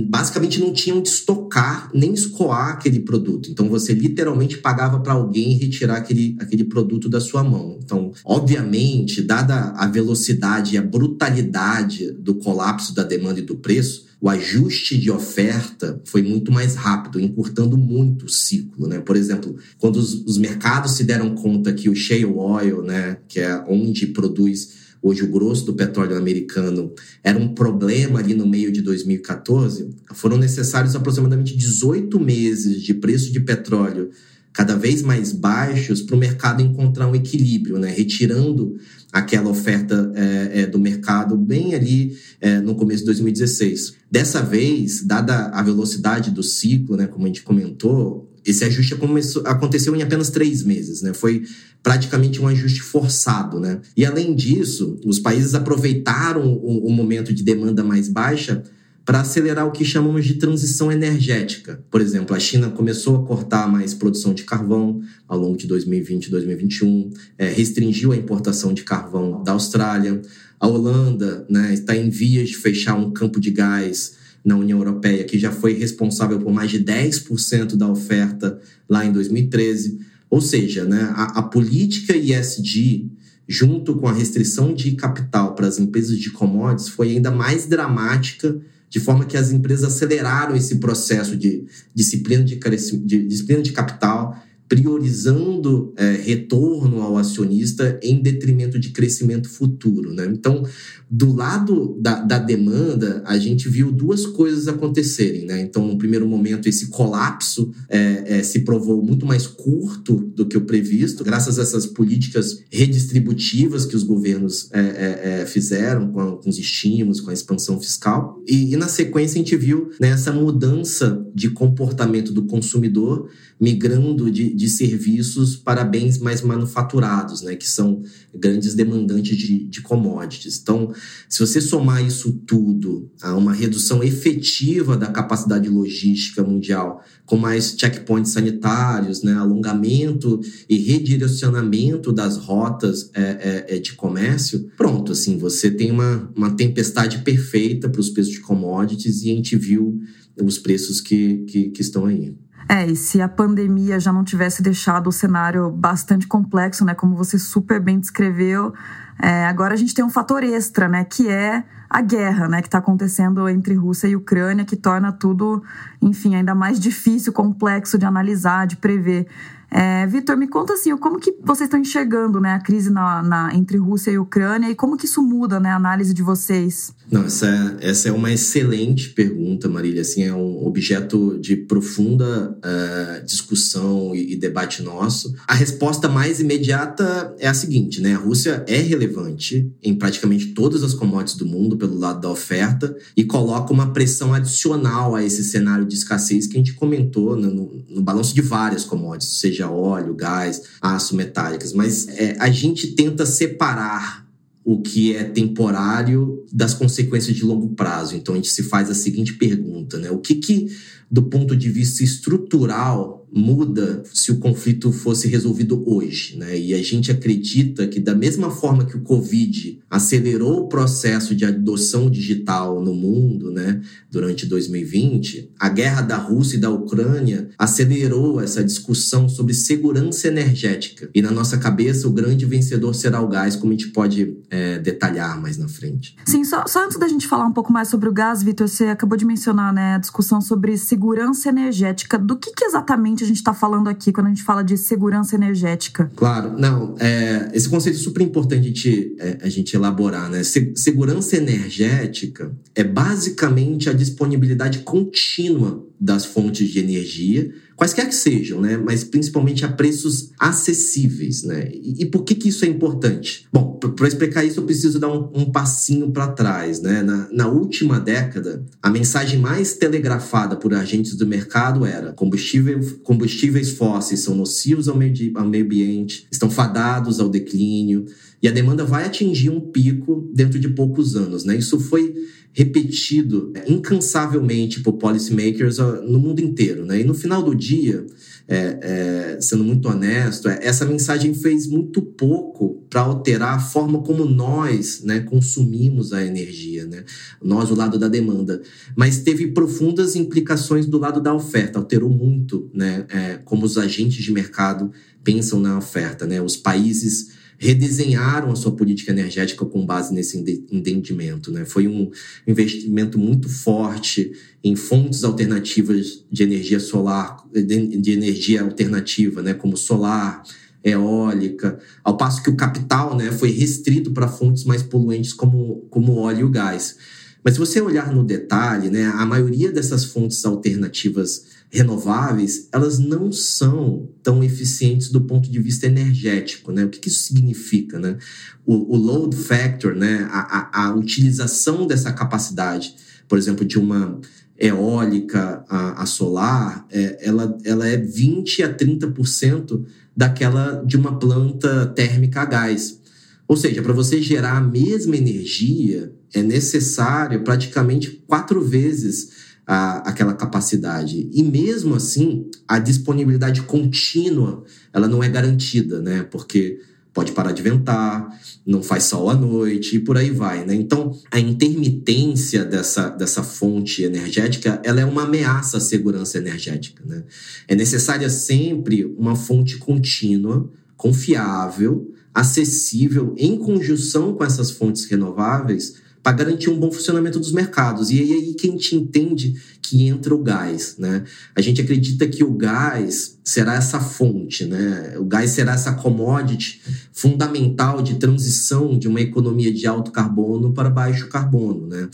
basicamente 0.00 0.58
não 0.58 0.72
tinham 0.72 1.02
de 1.02 1.08
estocar 1.08 1.90
nem 1.92 2.14
escoar 2.14 2.70
aquele 2.70 3.00
produto. 3.00 3.50
Então 3.50 3.68
você 3.68 3.92
literalmente 3.92 4.58
pagava 4.58 5.00
para 5.00 5.12
alguém 5.12 5.58
retirar 5.58 5.96
aquele, 5.96 6.34
aquele 6.40 6.64
produto 6.64 7.08
da 7.08 7.20
sua 7.20 7.44
mão. 7.44 7.78
Então, 7.82 8.12
obviamente, 8.24 9.20
dada 9.20 9.72
a 9.76 9.86
velocidade 9.86 10.74
e 10.74 10.78
a 10.78 10.82
brutalidade 10.82 12.12
do 12.12 12.36
colapso 12.36 12.94
da 12.94 13.02
demanda 13.02 13.40
e 13.40 13.42
do 13.42 13.56
preço, 13.56 14.06
o 14.20 14.30
ajuste 14.30 14.96
de 14.96 15.10
oferta 15.10 16.00
foi 16.04 16.22
muito 16.22 16.52
mais 16.52 16.76
rápido, 16.76 17.18
encurtando 17.20 17.76
muito 17.76 18.26
o 18.26 18.28
ciclo, 18.28 18.86
né? 18.86 19.00
Por 19.00 19.16
exemplo, 19.16 19.56
quando 19.78 19.96
os, 19.96 20.14
os 20.24 20.38
mercados 20.38 20.92
se 20.92 21.02
deram 21.02 21.34
conta 21.34 21.72
que 21.72 21.90
o 21.90 21.94
shale 21.94 22.24
oil, 22.24 22.82
né, 22.82 23.18
que 23.26 23.40
é 23.40 23.64
onde 23.68 24.06
produz 24.06 24.81
hoje 25.02 25.24
o 25.24 25.30
grosso 25.30 25.66
do 25.66 25.74
petróleo 25.74 26.16
americano 26.16 26.94
era 27.22 27.38
um 27.38 27.54
problema 27.54 28.20
ali 28.20 28.34
no 28.34 28.46
meio 28.46 28.70
de 28.70 28.80
2014, 28.80 29.90
foram 30.14 30.38
necessários 30.38 30.94
aproximadamente 30.94 31.56
18 31.56 32.20
meses 32.20 32.82
de 32.82 32.94
preço 32.94 33.32
de 33.32 33.40
petróleo 33.40 34.10
cada 34.52 34.76
vez 34.76 35.02
mais 35.02 35.32
baixos 35.32 36.02
para 36.02 36.14
o 36.14 36.18
mercado 36.18 36.62
encontrar 36.62 37.08
um 37.08 37.14
equilíbrio, 37.14 37.78
né? 37.78 37.90
retirando 37.90 38.76
aquela 39.10 39.50
oferta 39.50 40.12
é, 40.14 40.60
é, 40.60 40.66
do 40.66 40.78
mercado 40.78 41.36
bem 41.36 41.74
ali 41.74 42.16
é, 42.40 42.60
no 42.60 42.74
começo 42.74 43.00
de 43.00 43.06
2016. 43.06 43.94
Dessa 44.10 44.42
vez, 44.42 45.02
dada 45.02 45.46
a 45.48 45.62
velocidade 45.62 46.30
do 46.30 46.42
ciclo, 46.42 46.96
né, 46.96 47.06
como 47.06 47.24
a 47.24 47.28
gente 47.28 47.42
comentou, 47.42 48.31
esse 48.44 48.64
ajuste 48.64 48.96
começou, 48.96 49.42
aconteceu 49.46 49.94
em 49.94 50.02
apenas 50.02 50.30
três 50.30 50.62
meses, 50.62 51.02
né? 51.02 51.12
Foi 51.12 51.44
praticamente 51.82 52.40
um 52.40 52.48
ajuste 52.48 52.80
forçado, 52.80 53.60
né? 53.60 53.80
E 53.96 54.04
além 54.04 54.34
disso, 54.34 54.98
os 55.04 55.18
países 55.18 55.54
aproveitaram 55.54 56.46
o, 56.46 56.86
o 56.86 56.92
momento 56.92 57.32
de 57.32 57.42
demanda 57.42 57.82
mais 57.82 58.08
baixa 58.08 58.62
para 59.04 59.20
acelerar 59.20 59.66
o 59.66 59.72
que 59.72 59.84
chamamos 59.84 60.24
de 60.24 60.34
transição 60.34 60.90
energética. 60.90 61.84
Por 61.90 62.00
exemplo, 62.00 62.36
a 62.36 62.38
China 62.38 62.70
começou 62.70 63.16
a 63.16 63.26
cortar 63.26 63.68
mais 63.68 63.94
produção 63.94 64.32
de 64.32 64.44
carvão 64.44 65.00
ao 65.26 65.38
longo 65.38 65.56
de 65.56 65.66
2020 65.66 66.26
e 66.26 66.30
2021, 66.30 67.10
é, 67.36 67.48
restringiu 67.48 68.12
a 68.12 68.16
importação 68.16 68.72
de 68.72 68.84
carvão 68.84 69.42
da 69.42 69.52
Austrália. 69.52 70.22
A 70.58 70.68
Holanda 70.68 71.44
né, 71.48 71.74
está 71.74 71.96
em 71.96 72.10
vias 72.10 72.50
de 72.50 72.56
fechar 72.56 72.94
um 72.94 73.10
campo 73.10 73.40
de 73.40 73.50
gás 73.50 74.21
na 74.44 74.56
União 74.56 74.78
Europeia, 74.78 75.24
que 75.24 75.38
já 75.38 75.52
foi 75.52 75.74
responsável 75.74 76.38
por 76.38 76.52
mais 76.52 76.70
de 76.70 76.82
10% 76.82 77.76
da 77.76 77.88
oferta 77.88 78.60
lá 78.88 79.04
em 79.04 79.12
2013. 79.12 80.00
Ou 80.28 80.40
seja, 80.40 80.84
né, 80.84 81.12
a, 81.14 81.38
a 81.38 81.42
política 81.42 82.16
ISD, 82.16 83.06
junto 83.46 83.94
com 83.96 84.08
a 84.08 84.12
restrição 84.12 84.74
de 84.74 84.92
capital 84.92 85.54
para 85.54 85.66
as 85.66 85.78
empresas 85.78 86.18
de 86.18 86.30
commodities, 86.30 86.88
foi 86.88 87.10
ainda 87.10 87.30
mais 87.30 87.66
dramática 87.66 88.60
de 88.88 89.00
forma 89.00 89.24
que 89.24 89.38
as 89.38 89.50
empresas 89.50 89.84
aceleraram 89.84 90.54
esse 90.54 90.76
processo 90.76 91.34
de 91.34 91.64
disciplina 91.94 92.44
de, 92.44 92.56
de, 92.56 93.26
disciplina 93.26 93.62
de 93.62 93.72
capital 93.72 94.36
priorizando 94.72 95.92
é, 95.98 96.12
retorno 96.12 97.02
ao 97.02 97.18
acionista 97.18 98.00
em 98.02 98.22
detrimento 98.22 98.78
de 98.78 98.88
crescimento 98.88 99.50
futuro. 99.50 100.14
Né? 100.14 100.24
Então, 100.32 100.62
do 101.10 101.30
lado 101.30 101.98
da, 102.00 102.22
da, 102.22 102.38
demanda, 102.38 103.22
a 103.26 103.36
gente 103.36 103.68
viu 103.68 103.92
duas 103.92 104.24
coisas 104.24 104.66
acontecerem. 104.68 105.44
Né? 105.44 105.60
Então, 105.60 105.86
no 105.86 105.98
primeiro 105.98 106.26
momento, 106.26 106.70
esse 106.70 106.86
colapso 106.86 107.70
é, 107.86 108.38
é, 108.38 108.42
se 108.42 108.60
provou 108.60 109.04
muito 109.04 109.26
mais 109.26 109.46
curto 109.46 110.32
do 110.34 110.46
que 110.46 110.56
o 110.56 110.62
previsto, 110.62 111.22
graças 111.22 111.58
a 111.58 111.62
essas 111.62 111.84
políticas 111.84 112.64
redistributivas 112.70 113.84
que 113.84 113.94
os 113.94 114.02
governos 114.02 114.70
é, 114.72 114.80
é, 114.80 115.40
é, 115.42 115.46
fizeram 115.46 116.10
com, 116.12 116.36
com, 116.38 116.48
os 116.48 116.58
estímulos, 116.58 117.20
com 117.20 117.28
a 117.28 117.34
expansão 117.34 117.78
fiscal. 117.78 118.42
E, 118.48 118.72
e 118.72 118.76
na 118.78 118.88
sequência, 118.88 119.34
a 119.34 119.44
gente 119.44 119.54
viu 119.54 119.90
né, 120.00 120.08
essa 120.08 120.32
mudança 120.32 121.22
de 121.34 121.50
comportamento 121.50 122.32
do 122.32 122.46
consumidor 122.46 123.28
migrando 123.60 124.30
de, 124.30 124.52
de 124.52 124.68
serviços 124.68 125.56
para 125.56 125.84
bens 125.84 126.18
mais 126.18 126.42
manufaturados, 126.42 127.42
né, 127.42 127.54
que 127.54 127.68
são 127.68 128.02
grandes 128.34 128.74
demandantes 128.74 129.36
de, 129.36 129.64
de 129.64 129.80
commodities. 129.82 130.58
Então, 130.60 130.92
se 131.28 131.38
você 131.38 131.60
somar 131.60 132.04
isso 132.04 132.32
tudo 132.46 133.10
a 133.22 133.34
uma 133.36 133.52
redução 133.52 134.02
efetiva 134.02 134.96
da 134.96 135.06
capacidade 135.06 135.68
logística 135.68 136.42
mundial, 136.42 137.02
com 137.24 137.36
mais 137.36 137.74
checkpoints 137.78 138.32
sanitários, 138.32 139.22
né, 139.22 139.34
alongamento 139.34 140.40
e 140.68 140.76
redirecionamento 140.78 142.12
das 142.12 142.36
rotas 142.36 143.10
é, 143.14 143.66
é, 143.68 143.76
é 143.76 143.78
de 143.78 143.92
comércio, 143.94 144.70
pronto, 144.76 145.12
assim, 145.12 145.38
você 145.38 145.70
tem 145.70 145.90
uma, 145.90 146.30
uma 146.36 146.50
tempestade 146.50 147.18
perfeita 147.18 147.88
para 147.88 148.00
os 148.00 148.10
preços 148.10 148.32
de 148.32 148.40
commodities 148.40 149.22
e 149.22 149.30
a 149.30 149.34
gente 149.34 149.56
viu 149.56 150.00
os 150.42 150.58
preços 150.58 151.00
que, 151.00 151.44
que, 151.44 151.70
que 151.70 151.80
estão 151.80 152.06
aí. 152.06 152.34
É, 152.68 152.86
e 152.86 152.96
se 152.96 153.20
a 153.20 153.28
pandemia 153.28 153.98
já 153.98 154.12
não 154.12 154.24
tivesse 154.24 154.62
deixado 154.62 155.08
o 155.08 155.12
cenário 155.12 155.70
bastante 155.70 156.26
complexo, 156.26 156.84
né, 156.84 156.94
como 156.94 157.16
você 157.16 157.38
super 157.38 157.80
bem 157.80 157.98
descreveu, 157.98 158.72
é, 159.20 159.46
agora 159.46 159.74
a 159.74 159.76
gente 159.76 159.94
tem 159.94 160.04
um 160.04 160.10
fator 160.10 160.42
extra, 160.42 160.88
né, 160.88 161.04
que 161.04 161.28
é 161.28 161.64
a 161.88 162.00
guerra, 162.00 162.48
né, 162.48 162.62
que 162.62 162.68
está 162.68 162.78
acontecendo 162.78 163.48
entre 163.48 163.74
Rússia 163.74 164.08
e 164.08 164.16
Ucrânia, 164.16 164.64
que 164.64 164.76
torna 164.76 165.12
tudo, 165.12 165.62
enfim, 166.00 166.34
ainda 166.34 166.54
mais 166.54 166.80
difícil, 166.80 167.32
complexo 167.32 167.98
de 167.98 168.06
analisar, 168.06 168.66
de 168.66 168.76
prever. 168.76 169.28
É, 169.74 170.06
Vitor, 170.06 170.36
me 170.36 170.46
conta 170.46 170.74
assim, 170.74 170.94
como 170.98 171.18
que 171.18 171.34
vocês 171.42 171.66
estão 171.66 171.80
enxergando 171.80 172.38
né, 172.38 172.52
a 172.52 172.58
crise 172.58 172.90
na, 172.90 173.22
na, 173.22 173.54
entre 173.54 173.78
Rússia 173.78 174.10
e 174.10 174.18
Ucrânia 174.18 174.70
e 174.70 174.74
como 174.74 174.98
que 174.98 175.06
isso 175.06 175.22
muda 175.22 175.58
né, 175.58 175.70
a 175.70 175.76
análise 175.76 176.12
de 176.12 176.22
vocês? 176.22 176.92
Não, 177.10 177.24
essa, 177.24 177.46
é, 177.80 177.90
essa 177.90 178.08
é 178.08 178.12
uma 178.12 178.30
excelente 178.30 179.10
pergunta, 179.10 179.68
Marília. 179.68 180.02
Assim, 180.02 180.24
é 180.24 180.34
um 180.34 180.66
objeto 180.66 181.38
de 181.38 181.56
profunda 181.56 182.56
uh, 182.58 183.24
discussão 183.24 184.14
e, 184.14 184.34
e, 184.34 184.36
debate 184.36 184.82
nosso. 184.82 185.34
A 185.46 185.54
resposta 185.54 186.08
mais 186.08 186.40
imediata 186.40 187.34
é 187.38 187.48
a 187.48 187.54
seguinte, 187.54 188.00
né? 188.00 188.14
A 188.14 188.18
Rússia 188.18 188.64
é 188.66 188.78
relevante 188.78 189.70
em 189.82 189.94
praticamente 189.94 190.48
todas 190.48 190.82
as 190.82 190.94
commodities 190.94 191.36
do 191.36 191.46
mundo 191.46 191.76
pelo 191.76 191.98
lado 191.98 192.20
da 192.20 192.30
oferta 192.30 192.94
e 193.16 193.24
coloca 193.24 193.72
uma 193.72 193.92
pressão 193.92 194.34
adicional 194.34 195.14
a 195.14 195.22
esse 195.22 195.44
cenário 195.44 195.84
de 195.84 195.94
escassez 195.94 196.46
que 196.46 196.56
a 196.56 196.58
gente 196.58 196.74
comentou 196.74 197.36
no, 197.36 197.50
no, 197.50 197.84
no 197.88 198.02
balanço 198.02 198.34
de 198.34 198.42
várias 198.42 198.84
commodities, 198.84 199.38
seja 199.38 199.61
seja 199.62 199.70
óleo, 199.70 200.14
gás, 200.14 200.62
aço 200.80 201.14
metálicas, 201.14 201.72
mas 201.72 202.08
é, 202.08 202.36
a 202.38 202.50
gente 202.50 202.88
tenta 202.88 203.24
separar 203.24 204.26
o 204.64 204.80
que 204.80 205.14
é 205.14 205.24
temporário 205.24 206.44
das 206.52 206.72
consequências 206.74 207.36
de 207.36 207.44
longo 207.44 207.70
prazo. 207.70 208.14
Então 208.14 208.34
a 208.34 208.36
gente 208.36 208.50
se 208.50 208.62
faz 208.62 208.90
a 208.90 208.94
seguinte 208.94 209.34
pergunta, 209.34 209.98
né? 209.98 210.10
O 210.10 210.18
que 210.18 210.36
que 210.36 210.68
do 211.10 211.24
ponto 211.24 211.56
de 211.56 211.68
vista 211.68 212.04
estrutural 212.04 213.21
muda 213.34 214.02
se 214.12 214.30
o 214.30 214.38
conflito 214.38 214.92
fosse 214.92 215.26
resolvido 215.28 215.82
hoje, 215.86 216.36
né? 216.36 216.58
E 216.58 216.74
a 216.74 216.82
gente 216.82 217.10
acredita 217.10 217.86
que 217.86 217.98
da 217.98 218.14
mesma 218.14 218.50
forma 218.50 218.84
que 218.84 218.96
o 218.96 219.00
Covid 219.00 219.80
acelerou 219.90 220.60
o 220.60 220.68
processo 220.68 221.34
de 221.34 221.44
adoção 221.44 222.10
digital 222.10 222.82
no 222.82 222.94
mundo, 222.94 223.50
né, 223.50 223.80
durante 224.10 224.46
2020, 224.46 225.50
a 225.58 225.68
guerra 225.68 226.02
da 226.02 226.16
Rússia 226.16 226.56
e 226.56 226.60
da 226.60 226.70
Ucrânia 226.70 227.48
acelerou 227.58 228.40
essa 228.40 228.62
discussão 228.64 229.28
sobre 229.28 229.54
segurança 229.54 230.28
energética. 230.28 231.10
E 231.14 231.22
na 231.22 231.30
nossa 231.30 231.58
cabeça 231.58 232.08
o 232.08 232.12
grande 232.12 232.44
vencedor 232.44 232.94
será 232.94 233.20
o 233.20 233.28
gás, 233.28 233.56
como 233.56 233.72
a 233.72 233.76
gente 233.76 233.88
pode 233.88 234.36
é, 234.50 234.78
detalhar 234.78 235.40
mais 235.40 235.56
na 235.56 235.68
frente. 235.68 236.16
Sim, 236.26 236.44
só, 236.44 236.64
só 236.66 236.84
antes 236.84 236.98
da 236.98 237.08
gente 237.08 237.26
falar 237.26 237.46
um 237.46 237.52
pouco 237.52 237.72
mais 237.72 237.88
sobre 237.88 238.08
o 238.08 238.12
gás, 238.12 238.42
Vitor, 238.42 238.68
você 238.68 238.86
acabou 238.86 239.16
de 239.16 239.24
mencionar, 239.24 239.72
né, 239.72 239.94
a 239.94 239.98
discussão 239.98 240.40
sobre 240.40 240.76
segurança 240.76 241.48
energética. 241.48 242.18
Do 242.18 242.36
que, 242.36 242.52
que 242.52 242.64
exatamente 242.64 243.21
a 243.24 243.26
gente 243.26 243.36
está 243.36 243.54
falando 243.54 243.88
aqui 243.88 244.12
quando 244.12 244.26
a 244.26 244.30
gente 244.30 244.42
fala 244.42 244.62
de 244.62 244.76
segurança 244.76 245.34
energética? 245.34 246.10
Claro, 246.16 246.58
não. 246.58 246.94
É, 246.98 247.50
esse 247.52 247.68
conceito 247.68 247.96
é 247.96 248.00
super 248.00 248.22
importante 248.22 248.60
a 248.60 248.68
gente, 248.68 249.16
é, 249.18 249.38
a 249.42 249.48
gente 249.48 249.74
elaborar, 249.74 250.30
né? 250.30 250.42
Se, 250.42 250.72
segurança 250.76 251.36
energética 251.36 252.52
é 252.74 252.84
basicamente 252.84 253.88
a 253.88 253.92
disponibilidade 253.92 254.80
contínua 254.80 255.84
das 256.00 256.24
fontes 256.24 256.68
de 256.68 256.78
energia 256.78 257.52
quaisquer 257.82 258.06
que 258.06 258.14
sejam, 258.14 258.60
né? 258.60 258.76
Mas 258.76 259.02
principalmente 259.02 259.64
a 259.64 259.68
preços 259.68 260.30
acessíveis, 260.38 261.42
né? 261.42 261.68
E, 261.72 262.02
e 262.02 262.06
por 262.06 262.22
que 262.22 262.36
que 262.36 262.48
isso 262.48 262.64
é 262.64 262.68
importante? 262.68 263.48
Bom, 263.52 263.72
para 263.72 264.06
explicar 264.06 264.44
isso 264.44 264.60
eu 264.60 264.64
preciso 264.64 265.00
dar 265.00 265.08
um, 265.08 265.28
um 265.34 265.50
passinho 265.50 266.12
para 266.12 266.28
trás, 266.28 266.80
né? 266.80 267.02
Na, 267.02 267.28
na, 267.32 267.48
última 267.48 267.98
década, 267.98 268.64
a 268.80 268.88
mensagem 268.88 269.40
mais 269.40 269.74
telegrafada 269.74 270.54
por 270.54 270.72
agentes 270.72 271.16
do 271.16 271.26
mercado 271.26 271.84
era 271.84 272.12
combustível, 272.12 272.78
combustíveis 273.02 273.70
fósseis 273.72 274.20
são 274.20 274.36
nocivos 274.36 274.86
ao 274.86 274.96
meio, 274.96 275.12
ao 275.34 275.48
meio 275.48 275.64
ambiente, 275.64 276.28
estão 276.30 276.48
fadados 276.48 277.18
ao 277.18 277.28
declínio 277.28 278.06
e 278.40 278.46
a 278.46 278.52
demanda 278.52 278.84
vai 278.84 279.04
atingir 279.04 279.50
um 279.50 279.60
pico 279.60 280.28
dentro 280.32 280.58
de 280.58 280.68
poucos 280.68 281.16
anos, 281.16 281.44
né? 281.44 281.56
Isso 281.56 281.78
foi 281.78 282.14
repetido 282.52 283.52
incansavelmente 283.66 284.80
por 284.80 284.94
policymakers 284.94 285.78
no 285.78 286.18
mundo 286.18 286.40
inteiro. 286.40 286.84
Né? 286.84 287.00
E 287.00 287.04
no 287.04 287.14
final 287.14 287.42
do 287.42 287.54
dia, 287.54 288.04
é, 288.46 288.78
é, 288.82 289.40
sendo 289.40 289.64
muito 289.64 289.88
honesto, 289.88 290.48
é, 290.48 290.58
essa 290.60 290.84
mensagem 290.84 291.32
fez 291.32 291.66
muito 291.66 292.02
pouco 292.02 292.84
para 292.90 293.00
alterar 293.00 293.56
a 293.56 293.60
forma 293.60 294.02
como 294.02 294.26
nós 294.26 295.02
né, 295.02 295.20
consumimos 295.20 296.12
a 296.12 296.22
energia, 296.22 296.84
né? 296.84 297.04
nós, 297.42 297.70
o 297.70 297.74
lado 297.74 297.98
da 297.98 298.08
demanda. 298.08 298.60
Mas 298.94 299.20
teve 299.20 299.48
profundas 299.48 300.14
implicações 300.14 300.86
do 300.86 300.98
lado 300.98 301.22
da 301.22 301.32
oferta, 301.32 301.78
alterou 301.78 302.10
muito 302.10 302.70
né, 302.74 303.06
é, 303.08 303.38
como 303.44 303.64
os 303.64 303.78
agentes 303.78 304.22
de 304.22 304.30
mercado 304.30 304.92
pensam 305.24 305.58
na 305.58 305.78
oferta. 305.78 306.26
Né? 306.26 306.42
Os 306.42 306.56
países 306.56 307.41
redesenharam 307.62 308.50
a 308.50 308.56
sua 308.56 308.72
política 308.72 309.12
energética 309.12 309.64
com 309.64 309.86
base 309.86 310.12
nesse 310.12 310.36
entendimento. 310.68 311.52
Né? 311.52 311.64
Foi 311.64 311.86
um 311.86 312.10
investimento 312.44 313.16
muito 313.16 313.48
forte 313.48 314.32
em 314.64 314.74
fontes 314.74 315.22
alternativas 315.22 316.24
de 316.28 316.42
energia 316.42 316.80
solar, 316.80 317.36
de 317.52 318.10
energia 318.10 318.62
alternativa, 318.62 319.42
né? 319.42 319.54
como 319.54 319.76
solar, 319.76 320.42
eólica, 320.82 321.78
ao 322.02 322.16
passo 322.16 322.42
que 322.42 322.50
o 322.50 322.56
capital 322.56 323.16
né, 323.16 323.30
foi 323.30 323.52
restrito 323.52 324.10
para 324.10 324.26
fontes 324.26 324.64
mais 324.64 324.82
poluentes 324.82 325.32
como, 325.32 325.86
como 325.88 326.16
óleo 326.16 326.48
e 326.48 326.50
gás. 326.50 326.96
Mas 327.44 327.54
se 327.54 327.60
você 327.60 327.80
olhar 327.80 328.12
no 328.12 328.24
detalhe, 328.24 328.90
né, 328.90 329.04
a 329.04 329.24
maioria 329.24 329.70
dessas 329.70 330.04
fontes 330.04 330.44
alternativas 330.44 331.44
renováveis, 331.72 332.68
elas 332.70 332.98
não 332.98 333.32
são 333.32 334.06
tão 334.22 334.44
eficientes 334.44 335.08
do 335.08 335.22
ponto 335.22 335.50
de 335.50 335.58
vista 335.58 335.86
energético, 335.86 336.70
né? 336.70 336.84
O 336.84 336.90
que, 336.90 337.00
que 337.00 337.08
isso 337.08 337.22
significa, 337.22 337.98
né? 337.98 338.18
O, 338.66 338.94
o, 338.94 338.96
load 338.96 339.34
factor, 339.34 339.94
né? 339.94 340.28
A, 340.30 340.40
a, 340.40 340.84
a, 340.84 340.94
utilização 340.94 341.86
dessa 341.86 342.12
capacidade, 342.12 342.94
por 343.26 343.38
exemplo, 343.38 343.64
de 343.64 343.78
uma 343.78 344.20
eólica 344.58 345.64
a, 345.66 346.02
a 346.02 346.06
solar, 346.06 346.86
é, 346.90 347.26
ela, 347.26 347.58
ela 347.64 347.88
é 347.88 347.96
20 347.96 348.64
a 348.64 348.76
30% 348.76 349.82
daquela 350.14 350.84
de 350.86 350.98
uma 350.98 351.18
planta 351.18 351.86
térmica 351.86 352.42
a 352.42 352.44
gás. 352.44 353.00
Ou 353.48 353.56
seja, 353.56 353.82
para 353.82 353.94
você 353.94 354.20
gerar 354.20 354.58
a 354.58 354.60
mesma 354.60 355.16
energia, 355.16 356.12
é 356.34 356.42
necessário 356.42 357.42
praticamente 357.42 358.22
quatro 358.26 358.62
vezes 358.62 359.41
a, 359.66 360.08
aquela 360.08 360.34
capacidade. 360.34 361.28
E 361.32 361.42
mesmo 361.42 361.94
assim, 361.94 362.46
a 362.66 362.78
disponibilidade 362.78 363.62
contínua, 363.62 364.64
ela 364.92 365.08
não 365.08 365.22
é 365.22 365.28
garantida, 365.28 366.00
né? 366.00 366.22
Porque 366.24 366.80
pode 367.12 367.32
parar 367.32 367.52
de 367.52 367.62
ventar, 367.62 368.28
não 368.66 368.82
faz 368.82 369.04
sol 369.04 369.28
à 369.28 369.34
noite 369.34 369.96
e 369.96 369.98
por 369.98 370.16
aí 370.16 370.30
vai, 370.30 370.64
né? 370.64 370.74
Então, 370.74 371.16
a 371.30 371.38
intermitência 371.38 372.64
dessa, 372.64 373.10
dessa 373.10 373.42
fonte 373.42 374.02
energética, 374.02 374.80
ela 374.82 375.00
é 375.00 375.04
uma 375.04 375.24
ameaça 375.24 375.76
à 375.76 375.80
segurança 375.80 376.38
energética, 376.38 377.02
né? 377.04 377.22
É 377.68 377.74
necessária 377.74 378.30
sempre 378.30 379.04
uma 379.18 379.36
fonte 379.36 379.76
contínua, 379.76 380.70
confiável, 380.96 382.12
acessível, 382.34 383.34
em 383.36 383.58
conjunção 383.58 384.32
com 384.34 384.44
essas 384.44 384.70
fontes 384.70 385.04
renováveis, 385.04 386.01
para 386.22 386.32
garantir 386.32 386.70
um 386.70 386.78
bom 386.78 386.90
funcionamento 386.90 387.38
dos 387.40 387.52
mercados. 387.52 388.10
E 388.10 388.20
aí, 388.20 388.54
que 388.54 388.68
a 388.68 388.70
gente 388.70 388.94
entende 388.94 389.54
que 389.82 390.06
entra 390.06 390.34
o 390.34 390.42
gás, 390.42 390.96
né? 390.98 391.24
A 391.54 391.60
gente 391.60 391.80
acredita 391.80 392.26
que 392.28 392.44
o 392.44 392.52
gás 392.52 393.38
será 393.42 393.74
essa 393.74 393.98
fonte, 393.98 394.64
né? 394.64 395.14
O 395.18 395.24
gás 395.24 395.50
será 395.50 395.72
essa 395.72 395.92
commodity 395.92 396.80
fundamental 397.12 398.02
de 398.02 398.14
transição 398.14 398.98
de 398.98 399.08
uma 399.08 399.20
economia 399.20 399.72
de 399.72 399.86
alto 399.86 400.12
carbono 400.12 400.72
para 400.72 400.88
baixo 400.88 401.28
carbono, 401.28 401.88
né? 401.88 402.08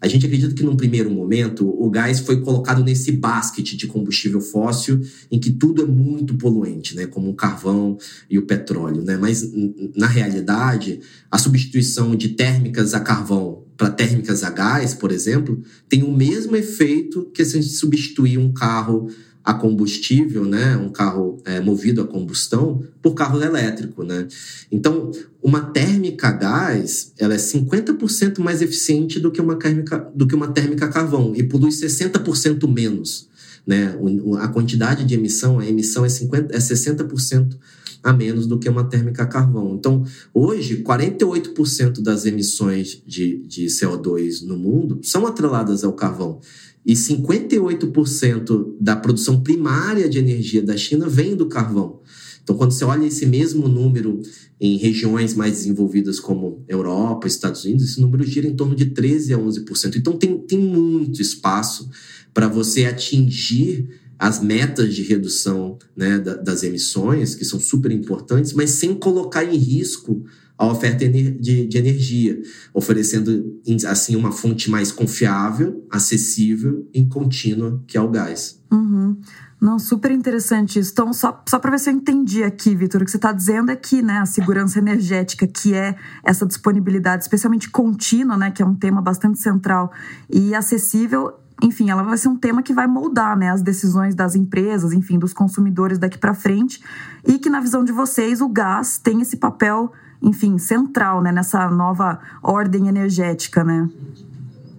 A 0.00 0.06
gente 0.06 0.26
acredita 0.26 0.54
que, 0.54 0.62
num 0.62 0.76
primeiro 0.76 1.10
momento, 1.10 1.68
o 1.68 1.90
gás 1.90 2.20
foi 2.20 2.40
colocado 2.40 2.84
nesse 2.84 3.10
basket 3.10 3.74
de 3.74 3.86
combustível 3.88 4.40
fóssil, 4.40 5.00
em 5.30 5.40
que 5.40 5.50
tudo 5.50 5.82
é 5.82 5.86
muito 5.86 6.36
poluente, 6.36 6.94
né? 6.94 7.06
como 7.06 7.30
o 7.30 7.34
carvão 7.34 7.98
e 8.30 8.38
o 8.38 8.46
petróleo. 8.46 9.02
Né? 9.02 9.16
Mas, 9.16 9.50
na 9.96 10.06
realidade, 10.06 11.00
a 11.28 11.36
substituição 11.36 12.14
de 12.14 12.30
térmicas 12.30 12.94
a 12.94 13.00
carvão 13.00 13.47
para 13.78 13.90
térmicas 13.90 14.42
a 14.42 14.50
gás, 14.50 14.92
por 14.92 15.12
exemplo, 15.12 15.62
tem 15.88 16.02
o 16.02 16.12
mesmo 16.12 16.56
efeito 16.56 17.30
que 17.32 17.44
se 17.44 17.56
a 17.56 17.62
gente 17.62 17.72
substituir 17.72 18.36
um 18.36 18.52
carro 18.52 19.08
a 19.44 19.54
combustível, 19.54 20.44
né, 20.44 20.76
um 20.76 20.90
carro 20.90 21.40
é, 21.44 21.60
movido 21.60 22.02
a 22.02 22.06
combustão, 22.06 22.82
por 23.00 23.14
carro 23.14 23.42
elétrico, 23.42 24.02
né? 24.02 24.26
Então, 24.70 25.10
uma 25.42 25.60
térmica 25.60 26.28
a 26.28 26.32
gás, 26.32 27.12
ela 27.16 27.32
é 27.32 27.38
50% 27.38 28.40
mais 28.40 28.60
eficiente 28.60 29.18
do 29.18 29.30
que 29.30 29.40
uma 29.40 29.56
térmica, 29.56 30.10
do 30.14 30.26
que 30.26 30.34
uma 30.34 30.48
térmica 30.48 30.84
a 30.84 30.88
carvão 30.88 31.32
e 31.34 31.42
polui 31.42 31.70
60% 31.70 32.68
menos, 32.70 33.28
né? 33.66 33.96
A 34.40 34.48
quantidade 34.48 35.04
de 35.04 35.14
emissão, 35.14 35.60
a 35.60 35.66
emissão 35.66 36.04
é 36.04 36.10
50 36.10 36.54
é 36.54 36.58
60% 36.58 37.56
a 38.02 38.12
menos 38.12 38.46
do 38.46 38.58
que 38.58 38.68
uma 38.68 38.84
térmica 38.84 39.22
a 39.22 39.26
carvão. 39.26 39.74
Então, 39.74 40.04
hoje, 40.32 40.82
48% 40.82 42.00
das 42.00 42.26
emissões 42.26 43.02
de, 43.06 43.38
de 43.46 43.66
CO2 43.66 44.44
no 44.44 44.56
mundo 44.56 45.00
são 45.02 45.26
atreladas 45.26 45.84
ao 45.84 45.92
carvão. 45.92 46.40
E 46.86 46.94
58% 46.94 48.76
da 48.80 48.96
produção 48.96 49.42
primária 49.42 50.08
de 50.08 50.18
energia 50.18 50.62
da 50.62 50.76
China 50.76 51.08
vem 51.08 51.36
do 51.36 51.46
carvão. 51.46 52.00
Então, 52.42 52.56
quando 52.56 52.72
você 52.72 52.84
olha 52.84 53.04
esse 53.04 53.26
mesmo 53.26 53.68
número 53.68 54.22
em 54.58 54.78
regiões 54.78 55.34
mais 55.34 55.52
desenvolvidas 55.52 56.18
como 56.18 56.64
Europa, 56.66 57.28
Estados 57.28 57.64
Unidos, 57.64 57.90
esse 57.90 58.00
número 58.00 58.24
gira 58.24 58.48
em 58.48 58.56
torno 58.56 58.74
de 58.74 58.86
13% 58.86 59.34
a 59.34 59.38
11%. 59.38 59.96
Então, 59.96 60.16
tem, 60.16 60.38
tem 60.38 60.58
muito 60.58 61.20
espaço 61.20 61.90
para 62.32 62.48
você 62.48 62.86
atingir 62.86 63.88
as 64.18 64.42
metas 64.42 64.94
de 64.94 65.02
redução 65.02 65.78
né, 65.96 66.18
das 66.18 66.62
emissões, 66.62 67.34
que 67.34 67.44
são 67.44 67.60
super 67.60 67.92
importantes, 67.92 68.52
mas 68.52 68.70
sem 68.70 68.94
colocar 68.94 69.44
em 69.44 69.56
risco 69.56 70.24
a 70.58 70.66
oferta 70.66 71.08
de, 71.08 71.68
energia, 71.72 72.42
oferecendo 72.74 73.60
assim 73.86 74.16
uma 74.16 74.32
fonte 74.32 74.68
mais 74.68 74.90
confiável, 74.90 75.86
acessível 75.88 76.88
e 76.92 77.06
contínua, 77.06 77.80
que 77.86 77.96
é 77.96 78.00
o 78.00 78.10
gás. 78.10 78.60
Uhum. 78.72 79.16
Não, 79.60 79.78
super 79.78 80.10
interessante 80.10 80.80
isso. 80.80 80.90
Então, 80.92 81.12
só, 81.12 81.42
só 81.48 81.58
para 81.60 81.72
ver 81.72 81.78
se 81.78 81.90
eu 81.90 81.94
entendi 81.94 82.42
aqui, 82.42 82.74
Vitor, 82.74 83.02
o 83.02 83.04
que 83.04 83.10
você 83.10 83.16
está 83.16 83.32
dizendo 83.32 83.70
é 83.70 83.76
que 83.76 84.02
né, 84.02 84.18
a 84.18 84.26
segurança 84.26 84.78
energética, 84.78 85.46
que 85.46 85.74
é 85.74 85.96
essa 86.24 86.44
disponibilidade, 86.44 87.22
especialmente 87.22 87.70
contínua, 87.70 88.36
né, 88.36 88.50
que 88.50 88.62
é 88.62 88.66
um 88.66 88.74
tema 88.74 89.00
bastante 89.00 89.38
central 89.38 89.92
e 90.28 90.54
acessível, 90.54 91.34
enfim, 91.62 91.90
ela 91.90 92.02
vai 92.02 92.16
ser 92.16 92.28
um 92.28 92.36
tema 92.36 92.62
que 92.62 92.72
vai 92.72 92.86
moldar 92.86 93.36
né, 93.36 93.50
as 93.50 93.62
decisões 93.62 94.14
das 94.14 94.34
empresas, 94.34 94.92
enfim, 94.92 95.18
dos 95.18 95.32
consumidores 95.32 95.98
daqui 95.98 96.16
para 96.16 96.34
frente, 96.34 96.80
e 97.26 97.38
que, 97.38 97.50
na 97.50 97.60
visão 97.60 97.84
de 97.84 97.92
vocês, 97.92 98.40
o 98.40 98.48
gás 98.48 98.98
tem 98.98 99.20
esse 99.20 99.36
papel 99.36 99.92
enfim, 100.22 100.58
central 100.58 101.22
né, 101.22 101.32
nessa 101.32 101.68
nova 101.70 102.18
ordem 102.42 102.88
energética, 102.88 103.62
né? 103.62 103.88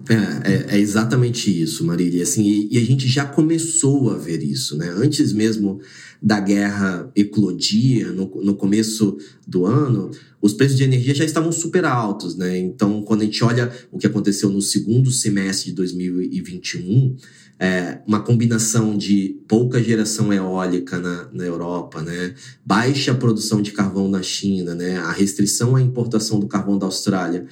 É, 0.09 0.15
é, 0.53 0.65
é, 0.75 0.79
exatamente 0.79 1.49
isso, 1.61 1.85
Marília. 1.85 2.23
Assim, 2.23 2.43
e, 2.43 2.75
e, 2.75 2.77
a 2.79 2.83
gente 2.83 3.07
já 3.07 3.25
começou 3.25 4.11
a 4.11 4.17
ver 4.17 4.41
isso, 4.41 4.75
né? 4.75 4.89
Antes 4.89 5.31
mesmo 5.31 5.79
da 6.21 6.39
guerra 6.39 7.09
eclodir, 7.15 8.11
no, 8.11 8.25
no 8.43 8.55
começo 8.55 9.17
do 9.47 9.65
ano, 9.65 10.09
os 10.41 10.53
preços 10.53 10.77
de 10.77 10.83
energia 10.83 11.13
já 11.13 11.25
estavam 11.25 11.51
super 11.51 11.85
altos, 11.85 12.35
né? 12.35 12.57
Então, 12.57 13.01
quando 13.01 13.21
a 13.21 13.25
gente 13.25 13.43
olha 13.43 13.71
o 13.91 13.97
que 13.97 14.07
aconteceu 14.07 14.49
no 14.49 14.61
segundo 14.61 15.11
semestre 15.11 15.69
de 15.69 15.75
2021, 15.75 17.15
é, 17.59 17.99
uma 18.07 18.21
combinação 18.21 18.97
de 18.97 19.37
pouca 19.45 19.83
geração 19.83 20.31
eólica 20.31 20.97
na, 20.97 21.29
na 21.33 21.43
Europa, 21.43 22.01
né? 22.01 22.33
baixa 22.65 23.13
produção 23.13 23.61
de 23.61 23.73
carvão 23.73 24.07
na 24.07 24.23
China, 24.23 24.73
né? 24.73 24.95
a 24.97 25.11
restrição 25.11 25.75
à 25.75 25.81
importação 25.81 26.39
do 26.39 26.47
carvão 26.47 26.77
da 26.77 26.85
Austrália 26.85 27.45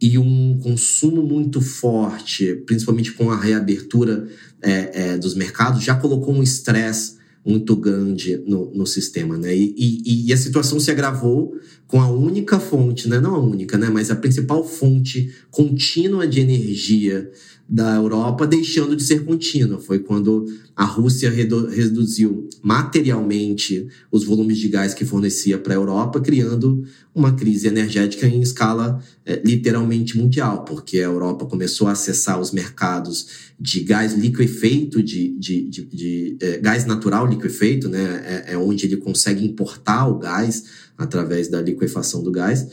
e 0.00 0.16
um 0.16 0.56
consumo 0.62 1.22
muito 1.22 1.60
forte, 1.60 2.54
principalmente 2.64 3.12
com 3.12 3.30
a 3.30 3.38
reabertura 3.38 4.28
é, 4.62 5.10
é, 5.10 5.18
dos 5.18 5.34
mercados, 5.34 5.82
já 5.82 5.96
colocou 5.96 6.32
um 6.32 6.42
estresse 6.42 7.18
muito 7.44 7.74
grande 7.74 8.36
no, 8.46 8.70
no 8.74 8.86
sistema, 8.86 9.36
né? 9.36 9.54
E, 9.54 9.74
e, 9.76 10.28
e, 10.28 10.32
a 10.32 10.36
situação 10.36 10.78
se 10.78 10.90
agravou 10.90 11.54
com 11.86 12.00
a 12.00 12.10
única 12.10 12.60
fonte, 12.60 13.08
né? 13.08 13.18
Não 13.18 13.34
a 13.34 13.38
única, 13.38 13.78
né? 13.78 13.88
Mas 13.88 14.10
a 14.10 14.16
principal 14.16 14.62
fonte 14.64 15.34
contínua 15.50 16.26
de 16.26 16.40
energia 16.40 17.30
da 17.70 17.94
Europa 17.94 18.48
deixando 18.48 18.96
de 18.96 19.02
ser 19.04 19.24
contínua. 19.24 19.78
Foi 19.78 20.00
quando 20.00 20.44
a 20.74 20.84
Rússia 20.84 21.30
redu 21.30 21.68
reduziu 21.68 22.48
materialmente 22.60 23.86
os 24.10 24.24
volumes 24.24 24.58
de 24.58 24.66
gás 24.66 24.92
que 24.92 25.04
fornecia 25.04 25.56
para 25.56 25.72
a 25.72 25.76
Europa, 25.76 26.20
criando 26.20 26.82
uma 27.14 27.32
crise 27.32 27.68
energética 27.68 28.26
em 28.26 28.40
escala 28.40 29.00
é, 29.24 29.40
literalmente 29.44 30.18
mundial, 30.18 30.64
porque 30.64 30.98
a 30.98 31.04
Europa 31.04 31.46
começou 31.46 31.86
a 31.86 31.92
acessar 31.92 32.40
os 32.40 32.50
mercados 32.50 33.52
de 33.58 33.80
gás 33.80 34.14
liquefeito, 34.14 35.00
de, 35.00 35.28
de, 35.38 35.62
de, 35.68 35.84
de 35.84 36.36
é, 36.40 36.58
gás 36.58 36.84
natural 36.84 37.24
liquefeito, 37.24 37.88
né? 37.88 38.44
É, 38.48 38.54
é 38.54 38.58
onde 38.58 38.84
ele 38.84 38.96
consegue 38.96 39.44
importar 39.44 40.08
o 40.08 40.18
gás 40.18 40.64
através 40.98 41.46
da 41.46 41.62
liquefação 41.62 42.20
do 42.20 42.32
gás 42.32 42.66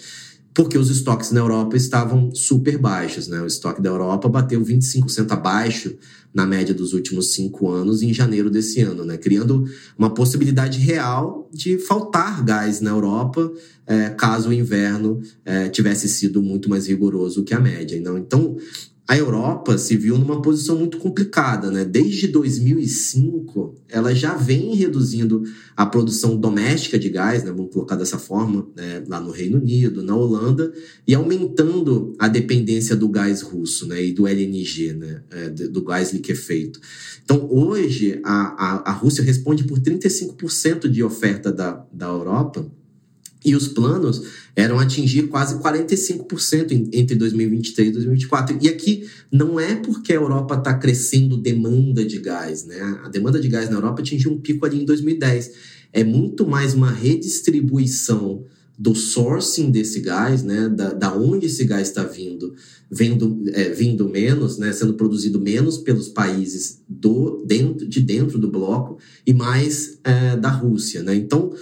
porque 0.57 0.75
os 0.75 0.89
estoques 0.89 1.31
na 1.31 1.39
Europa 1.39 1.77
estavam 1.77 2.33
super 2.33 2.79
baixos. 2.79 3.27
Né? 3.27 3.39
O 3.39 3.45
estoque 3.45 3.79
da 3.79 3.89
Europa 3.89 4.27
bateu 4.27 4.59
25% 4.59 5.29
abaixo 5.29 5.95
na 6.33 6.47
média 6.47 6.73
dos 6.73 6.93
últimos 6.93 7.31
cinco 7.31 7.69
anos 7.69 8.01
em 8.01 8.11
janeiro 8.11 8.49
desse 8.49 8.81
ano, 8.81 9.05
né? 9.05 9.17
criando 9.17 9.65
uma 9.95 10.11
possibilidade 10.11 10.79
real 10.79 11.47
de 11.53 11.77
faltar 11.77 12.43
gás 12.43 12.81
na 12.81 12.89
Europa 12.89 13.51
é, 13.85 14.09
caso 14.09 14.49
o 14.49 14.53
inverno 14.53 15.21
é, 15.45 15.69
tivesse 15.69 16.09
sido 16.09 16.41
muito 16.41 16.71
mais 16.71 16.87
rigoroso 16.87 17.43
que 17.43 17.53
a 17.53 17.59
média. 17.59 18.01
Não? 18.01 18.17
Então, 18.17 18.57
a 19.07 19.17
Europa 19.17 19.77
se 19.77 19.95
viu 19.95 20.17
numa 20.17 20.41
posição 20.41 20.77
muito 20.77 20.97
complicada, 20.97 21.71
né? 21.71 21.85
Desde 21.85 22.27
2005, 22.27 23.75
ela 23.87 24.13
já 24.13 24.35
vem 24.35 24.75
reduzindo 24.75 25.43
a 25.77 25.85
produção 25.85 26.35
doméstica 26.35 26.99
de 26.99 27.07
gás, 27.07 27.41
né? 27.41 27.51
Vamos 27.51 27.71
colocar 27.71 27.95
dessa 27.95 28.19
forma, 28.19 28.67
né? 28.75 29.01
lá 29.07 29.21
no 29.21 29.31
Reino 29.31 29.59
Unido, 29.59 30.03
na 30.03 30.13
Holanda, 30.13 30.73
e 31.07 31.15
aumentando 31.15 32.13
a 32.19 32.27
dependência 32.27 32.97
do 32.97 33.07
gás 33.07 33.41
russo, 33.41 33.87
né? 33.87 34.03
E 34.03 34.11
do 34.11 34.27
LNG, 34.27 34.91
né? 34.91 35.23
É, 35.31 35.49
do 35.49 35.81
gás 35.85 36.11
liquefeito. 36.11 36.81
Então, 37.23 37.47
hoje, 37.49 38.19
a, 38.25 38.31
a, 38.31 38.89
a 38.89 38.91
Rússia 38.91 39.23
responde 39.23 39.63
por 39.63 39.79
35% 39.79 40.89
de 40.89 41.01
oferta 41.01 41.49
da, 41.49 41.85
da 41.93 42.07
Europa 42.07 42.69
e 43.47 43.55
os 43.55 43.69
planos 43.69 44.23
eram 44.53 44.77
atingir 44.77 45.27
quase 45.27 45.57
45% 45.59 46.89
entre 46.91 47.15
2023 47.15 47.87
e 47.87 47.91
2024. 47.93 48.57
E 48.61 48.67
aqui 48.67 49.07
não 49.31 49.57
é 49.57 49.73
porque 49.75 50.11
a 50.11 50.17
Europa 50.17 50.55
está 50.55 50.73
crescendo 50.73 51.37
demanda 51.37 52.03
de 52.03 52.19
gás, 52.19 52.65
né? 52.65 52.99
A 53.05 53.07
demanda 53.07 53.39
de 53.39 53.47
gás 53.47 53.69
na 53.69 53.77
Europa 53.77 54.01
atingiu 54.01 54.33
um 54.33 54.41
pico 54.41 54.65
ali 54.65 54.81
em 54.81 54.85
2010. 54.85 55.51
É 55.93 56.03
muito 56.03 56.45
mais 56.45 56.73
uma 56.73 56.91
redistribuição 56.91 58.43
do 58.77 58.93
sourcing 58.93 59.71
desse 59.71 60.01
gás, 60.01 60.43
né? 60.43 60.67
Da, 60.67 60.91
da 60.91 61.15
onde 61.15 61.45
esse 61.45 61.63
gás 61.63 61.87
está 61.87 62.03
vindo, 62.03 62.53
vindo, 62.91 63.43
é, 63.53 63.69
vindo 63.69 64.09
menos, 64.09 64.57
né? 64.57 64.73
Sendo 64.73 64.95
produzido 64.95 65.39
menos 65.39 65.77
pelos 65.77 66.09
países 66.09 66.81
do 66.87 67.45
dentro 67.45 67.87
de 67.87 68.01
dentro 68.01 68.37
do 68.37 68.51
bloco 68.51 68.97
e 69.25 69.33
mais 69.33 69.99
é, 70.03 70.35
da 70.35 70.49
Rússia, 70.49 71.01
né? 71.01 71.15
Então 71.15 71.53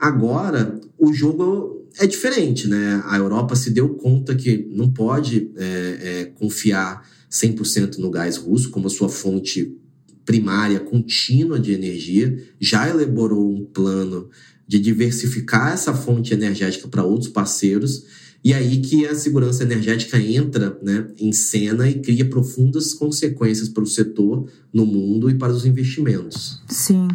Agora, 0.00 0.80
o 0.98 1.12
jogo 1.12 1.86
é 1.98 2.06
diferente, 2.06 2.66
né? 2.66 3.02
A 3.04 3.18
Europa 3.18 3.54
se 3.54 3.70
deu 3.70 3.90
conta 3.90 4.34
que 4.34 4.66
não 4.70 4.90
pode 4.90 5.50
é, 5.56 5.98
é, 6.02 6.24
confiar 6.24 7.06
100% 7.30 7.98
no 7.98 8.10
gás 8.10 8.38
russo 8.38 8.70
como 8.70 8.88
sua 8.88 9.10
fonte 9.10 9.76
primária 10.24 10.80
contínua 10.80 11.58
de 11.58 11.72
energia, 11.72 12.38
já 12.58 12.88
elaborou 12.88 13.52
um 13.52 13.64
plano 13.64 14.30
de 14.66 14.78
diversificar 14.78 15.72
essa 15.72 15.92
fonte 15.92 16.32
energética 16.32 16.88
para 16.88 17.04
outros 17.04 17.30
parceiros 17.30 18.04
e 18.42 18.54
aí 18.54 18.80
que 18.80 19.06
a 19.06 19.14
segurança 19.14 19.62
energética 19.62 20.18
entra 20.18 20.78
né, 20.82 21.06
em 21.18 21.32
cena 21.32 21.88
e 21.88 22.00
cria 22.00 22.28
profundas 22.28 22.94
consequências 22.94 23.68
para 23.68 23.82
o 23.82 23.86
setor 23.86 24.48
no 24.72 24.86
mundo 24.86 25.28
e 25.28 25.34
para 25.34 25.52
os 25.52 25.66
investimentos. 25.66 26.62
Sim. 26.68 27.08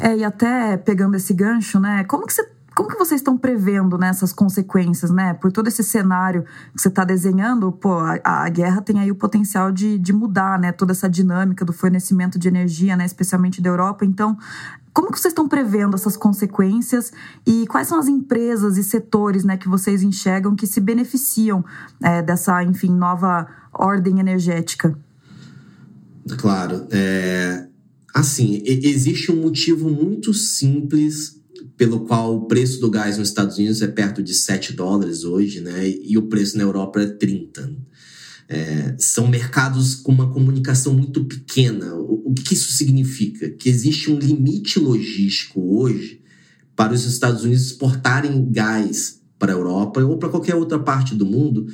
É, 0.00 0.16
e 0.16 0.24
até 0.24 0.76
pegando 0.76 1.16
esse 1.16 1.32
gancho, 1.32 1.78
né? 1.78 2.04
Como 2.04 2.26
que 2.26 2.32
você 2.32 2.42
como 2.74 2.88
que 2.88 2.96
vocês 2.96 3.20
estão 3.20 3.36
prevendo 3.36 3.98
né, 3.98 4.08
essas 4.08 4.32
consequências, 4.32 5.10
né? 5.10 5.34
Por 5.34 5.52
todo 5.52 5.68
esse 5.68 5.84
cenário 5.84 6.44
que 6.74 6.80
você 6.80 6.88
está 6.88 7.04
desenhando, 7.04 7.70
pô, 7.70 7.98
a, 7.98 8.18
a, 8.24 8.48
guerra 8.48 8.80
tem 8.80 8.98
aí 8.98 9.10
o 9.10 9.14
potencial 9.14 9.70
de, 9.70 9.98
de 9.98 10.12
mudar, 10.12 10.58
né? 10.58 10.72
Toda 10.72 10.92
essa 10.92 11.08
dinâmica 11.08 11.64
do 11.64 11.72
fornecimento 11.72 12.38
de 12.38 12.48
energia, 12.48 12.96
né? 12.96 13.04
Especialmente 13.04 13.60
da 13.60 13.68
Europa. 13.68 14.04
Então, 14.04 14.38
como 14.92 15.10
que 15.10 15.18
vocês 15.18 15.32
estão 15.32 15.48
prevendo 15.48 15.94
essas 15.94 16.16
consequências 16.16 17.12
e 17.46 17.66
quais 17.66 17.88
são 17.88 17.98
as 17.98 18.08
empresas 18.08 18.76
e 18.76 18.84
setores, 18.84 19.42
né, 19.44 19.56
que 19.56 19.68
vocês 19.68 20.02
enxergam 20.02 20.54
que 20.54 20.66
se 20.66 20.80
beneficiam 20.80 21.64
é, 22.02 22.22
dessa, 22.22 22.62
enfim, 22.62 22.90
nova 22.90 23.46
ordem 23.72 24.20
energética? 24.20 24.96
Claro, 26.38 26.86
é, 26.90 27.66
assim, 28.14 28.62
existe 28.64 29.32
um 29.32 29.40
motivo 29.40 29.88
muito 29.88 30.34
simples 30.34 31.40
pelo 31.76 32.00
qual 32.00 32.36
o 32.36 32.46
preço 32.46 32.80
do 32.80 32.90
gás 32.90 33.18
nos 33.18 33.28
Estados 33.28 33.56
Unidos 33.56 33.82
é 33.82 33.88
perto 33.88 34.22
de 34.22 34.34
7 34.34 34.74
dólares 34.74 35.24
hoje, 35.24 35.60
né? 35.60 35.88
E 35.88 36.16
o 36.18 36.22
preço 36.22 36.56
na 36.56 36.62
Europa 36.62 37.00
é 37.00 37.06
30. 37.06 37.74
É, 38.54 38.94
são 38.98 39.28
mercados 39.28 39.94
com 39.94 40.12
uma 40.12 40.30
comunicação 40.30 40.92
muito 40.92 41.24
pequena. 41.24 41.94
O, 41.94 42.30
o 42.30 42.34
que 42.34 42.52
isso 42.52 42.70
significa? 42.72 43.48
Que 43.48 43.70
existe 43.70 44.10
um 44.10 44.18
limite 44.18 44.78
logístico 44.78 45.78
hoje 45.78 46.20
para 46.76 46.92
os 46.92 47.04
Estados 47.04 47.44
Unidos 47.44 47.64
exportarem 47.64 48.50
gás 48.50 49.20
para 49.38 49.52
a 49.52 49.56
Europa 49.56 50.02
ou 50.02 50.18
para 50.18 50.28
qualquer 50.28 50.54
outra 50.54 50.78
parte 50.78 51.14
do 51.14 51.24
mundo 51.24 51.66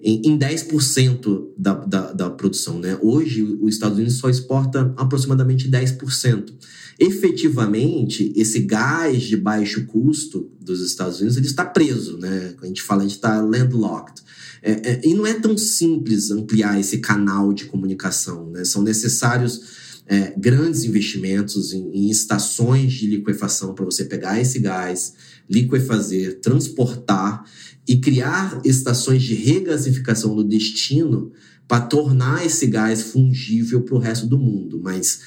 em, 0.00 0.22
em 0.24 0.36
10% 0.36 1.50
da, 1.56 1.74
da, 1.74 2.12
da 2.12 2.30
produção. 2.30 2.80
Né? 2.80 2.98
Hoje, 3.00 3.42
os 3.42 3.74
Estados 3.74 3.96
Unidos 3.96 4.16
só 4.18 4.28
exporta 4.28 4.92
aproximadamente 4.96 5.70
10% 5.70 6.52
efetivamente, 6.98 8.32
esse 8.36 8.60
gás 8.60 9.22
de 9.22 9.36
baixo 9.36 9.84
custo 9.86 10.50
dos 10.60 10.80
Estados 10.80 11.18
Unidos 11.18 11.36
ele 11.36 11.46
está 11.46 11.64
preso, 11.64 12.18
né? 12.18 12.54
A 12.62 12.66
gente 12.66 12.82
fala, 12.82 13.02
a 13.02 13.04
gente 13.04 13.16
está 13.16 13.40
landlocked. 13.40 14.22
É, 14.66 14.92
é, 14.92 15.00
e 15.04 15.12
não 15.12 15.26
é 15.26 15.34
tão 15.34 15.58
simples 15.58 16.30
ampliar 16.30 16.80
esse 16.80 16.96
canal 16.96 17.52
de 17.52 17.66
comunicação, 17.66 18.50
né? 18.50 18.64
São 18.64 18.82
necessários 18.82 19.60
é, 20.06 20.32
grandes 20.38 20.84
investimentos 20.84 21.74
em, 21.74 21.90
em 21.92 22.10
estações 22.10 22.94
de 22.94 23.06
liquefação 23.06 23.74
para 23.74 23.84
você 23.84 24.06
pegar 24.06 24.40
esse 24.40 24.58
gás, 24.58 25.12
liquefazer, 25.50 26.40
transportar 26.40 27.44
e 27.86 27.98
criar 27.98 28.58
estações 28.64 29.22
de 29.22 29.34
regasificação 29.34 30.34
no 30.34 30.42
destino 30.42 31.30
para 31.68 31.82
tornar 31.82 32.46
esse 32.46 32.66
gás 32.66 33.02
fungível 33.02 33.82
para 33.82 33.94
o 33.96 33.98
resto 33.98 34.26
do 34.26 34.38
mundo. 34.38 34.80
Mas 34.82 35.20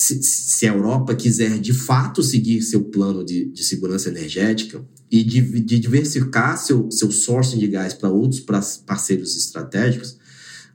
se, 0.00 0.22
se, 0.22 0.66
a 0.66 0.72
Europa 0.72 1.14
quiser 1.14 1.58
de 1.58 1.74
fato 1.74 2.22
seguir 2.22 2.62
seu 2.62 2.84
plano 2.84 3.22
de, 3.22 3.44
de 3.44 3.62
segurança 3.62 4.08
energética 4.08 4.82
e 5.10 5.22
de, 5.22 5.42
de 5.60 5.78
diversificar 5.78 6.56
seu, 6.56 6.90
seu 6.90 7.10
sourcing 7.10 7.58
de 7.58 7.68
gás 7.68 7.92
para 7.92 8.08
outros 8.08 8.40
parceiros 8.86 9.36
estratégicos, 9.36 10.16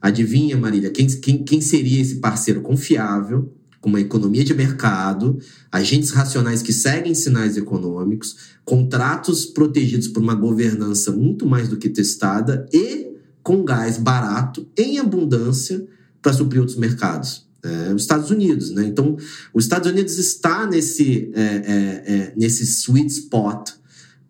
adivinha, 0.00 0.56
Marília, 0.56 0.90
quem, 0.90 1.08
quem, 1.08 1.42
quem 1.42 1.60
seria 1.60 2.00
esse 2.00 2.16
parceiro 2.16 2.60
confiável, 2.60 3.52
com 3.80 3.88
uma 3.88 4.00
economia 4.00 4.44
de 4.44 4.54
mercado, 4.54 5.40
agentes 5.72 6.10
racionais 6.10 6.62
que 6.62 6.72
seguem 6.72 7.12
sinais 7.12 7.56
econômicos, 7.56 8.36
contratos 8.64 9.44
protegidos 9.44 10.06
por 10.06 10.22
uma 10.22 10.36
governança 10.36 11.10
muito 11.10 11.44
mais 11.44 11.68
do 11.68 11.78
que 11.78 11.88
testada 11.88 12.64
e 12.72 13.08
com 13.42 13.64
gás 13.64 13.98
barato, 13.98 14.68
em 14.78 15.00
abundância, 15.00 15.84
para 16.22 16.32
suprir 16.32 16.60
outros 16.60 16.78
mercados 16.78 17.45
é, 17.66 17.94
os 17.94 18.02
Estados 18.02 18.30
Unidos, 18.30 18.70
né? 18.70 18.84
Então, 18.84 19.16
os 19.52 19.64
Estados 19.64 19.90
Unidos 19.90 20.18
está 20.18 20.66
nesse, 20.66 21.30
é, 21.34 21.42
é, 21.42 22.14
é 22.14 22.34
nesse 22.36 22.64
sweet 22.64 23.12
spot 23.12 23.70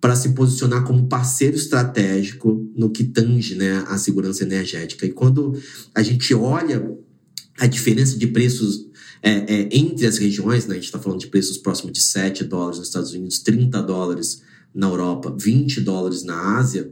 para 0.00 0.14
se 0.14 0.30
posicionar 0.30 0.84
como 0.84 1.08
parceiro 1.08 1.56
estratégico 1.56 2.64
no 2.76 2.90
que 2.90 3.04
tange 3.04 3.54
né, 3.54 3.84
a 3.88 3.98
segurança 3.98 4.44
energética. 4.44 5.06
E 5.06 5.10
quando 5.10 5.60
a 5.94 6.02
gente 6.02 6.32
olha 6.34 6.96
a 7.58 7.66
diferença 7.66 8.16
de 8.16 8.26
preços 8.26 8.86
é, 9.22 9.30
é, 9.32 9.68
entre 9.72 10.06
as 10.06 10.18
regiões, 10.18 10.66
né, 10.66 10.72
a 10.72 10.74
gente 10.76 10.84
está 10.84 10.98
falando 10.98 11.20
de 11.20 11.26
preços 11.26 11.58
próximos 11.58 11.92
de 11.92 12.00
7 12.00 12.44
dólares 12.44 12.78
nos 12.78 12.88
Estados 12.88 13.12
Unidos, 13.12 13.38
30 13.40 13.82
dólares 13.82 14.42
na 14.74 14.86
Europa, 14.86 15.34
20 15.36 15.80
dólares 15.80 16.22
na 16.22 16.56
Ásia, 16.58 16.90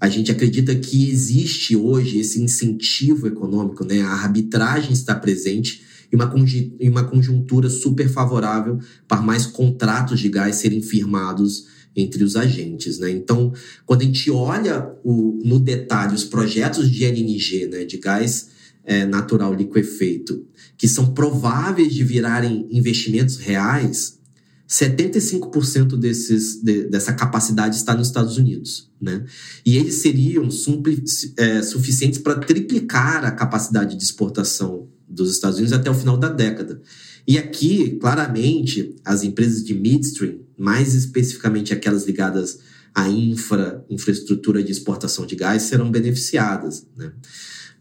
a 0.00 0.08
gente 0.08 0.30
acredita 0.30 0.74
que 0.74 1.08
existe 1.10 1.76
hoje 1.76 2.18
esse 2.18 2.40
incentivo 2.40 3.26
econômico, 3.26 3.84
né? 3.84 4.02
A 4.02 4.10
arbitragem 4.10 4.92
está 4.92 5.14
presente 5.14 5.82
e 6.12 6.88
uma, 6.88 7.04
conjuntura 7.04 7.68
super 7.68 8.08
favorável 8.08 8.78
para 9.08 9.20
mais 9.20 9.46
contratos 9.46 10.20
de 10.20 10.28
gás 10.28 10.56
serem 10.56 10.80
firmados 10.80 11.66
entre 11.96 12.22
os 12.22 12.36
agentes, 12.36 12.98
né? 12.98 13.10
Então, 13.10 13.52
quando 13.86 14.02
a 14.02 14.04
gente 14.04 14.30
olha 14.30 14.90
o, 15.02 15.40
no 15.44 15.58
detalhe 15.58 16.14
os 16.14 16.24
projetos 16.24 16.90
de 16.90 17.04
LNG, 17.04 17.66
né, 17.66 17.84
de 17.84 17.98
gás 17.98 18.48
é, 18.84 19.06
natural 19.06 19.54
liquefeito, 19.54 20.44
que 20.76 20.88
são 20.88 21.14
prováveis 21.14 21.94
de 21.94 22.04
virarem 22.04 22.66
investimentos 22.70 23.36
reais, 23.36 24.18
75% 24.68 25.96
desses, 25.96 26.62
de, 26.62 26.84
dessa 26.84 27.12
capacidade 27.12 27.76
está 27.76 27.94
nos 27.94 28.08
Estados 28.08 28.38
Unidos. 28.38 28.90
Né? 29.00 29.24
E 29.64 29.76
eles 29.76 29.96
seriam 29.96 30.48
é, 31.36 31.62
suficientes 31.62 32.18
para 32.18 32.36
triplicar 32.36 33.24
a 33.24 33.30
capacidade 33.30 33.96
de 33.96 34.02
exportação 34.02 34.88
dos 35.08 35.30
Estados 35.30 35.58
Unidos 35.58 35.72
até 35.72 35.90
o 35.90 35.94
final 35.94 36.16
da 36.16 36.28
década. 36.28 36.80
E 37.26 37.38
aqui, 37.38 37.96
claramente, 38.00 38.96
as 39.04 39.22
empresas 39.22 39.64
de 39.64 39.74
midstream, 39.74 40.40
mais 40.56 40.94
especificamente 40.94 41.72
aquelas 41.72 42.06
ligadas 42.06 42.58
à 42.94 43.08
infra, 43.08 43.84
infraestrutura 43.90 44.62
de 44.62 44.72
exportação 44.72 45.26
de 45.26 45.34
gás, 45.36 45.62
serão 45.62 45.90
beneficiadas. 45.90 46.86
Né? 46.96 47.12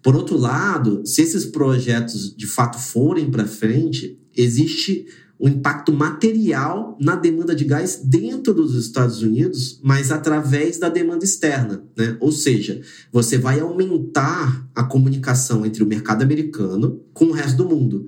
Por 0.01 0.15
outro 0.15 0.37
lado, 0.37 1.01
se 1.05 1.21
esses 1.21 1.45
projetos 1.45 2.35
de 2.35 2.45
fato 2.45 2.77
forem 2.77 3.31
para 3.31 3.45
frente, 3.45 4.19
existe 4.35 5.05
um 5.43 5.49
impacto 5.49 5.91
material 5.91 6.97
na 7.01 7.17
demanda 7.17 7.53
de 7.53 7.65
gás 7.65 7.99
dentro 8.01 8.53
dos 8.53 8.75
Estados 8.75 9.21
Unidos, 9.21 9.77
mas 9.83 10.09
através 10.09 10.77
da 10.77 10.87
demanda 10.87 11.25
externa. 11.25 11.83
Né? 11.97 12.15
Ou 12.21 12.31
seja, 12.31 12.79
você 13.11 13.37
vai 13.37 13.59
aumentar 13.59 14.65
a 14.73 14.85
comunicação 14.85 15.65
entre 15.65 15.83
o 15.83 15.85
mercado 15.85 16.23
americano 16.23 17.01
com 17.13 17.25
o 17.25 17.31
resto 17.33 17.57
do 17.57 17.67
mundo, 17.67 18.07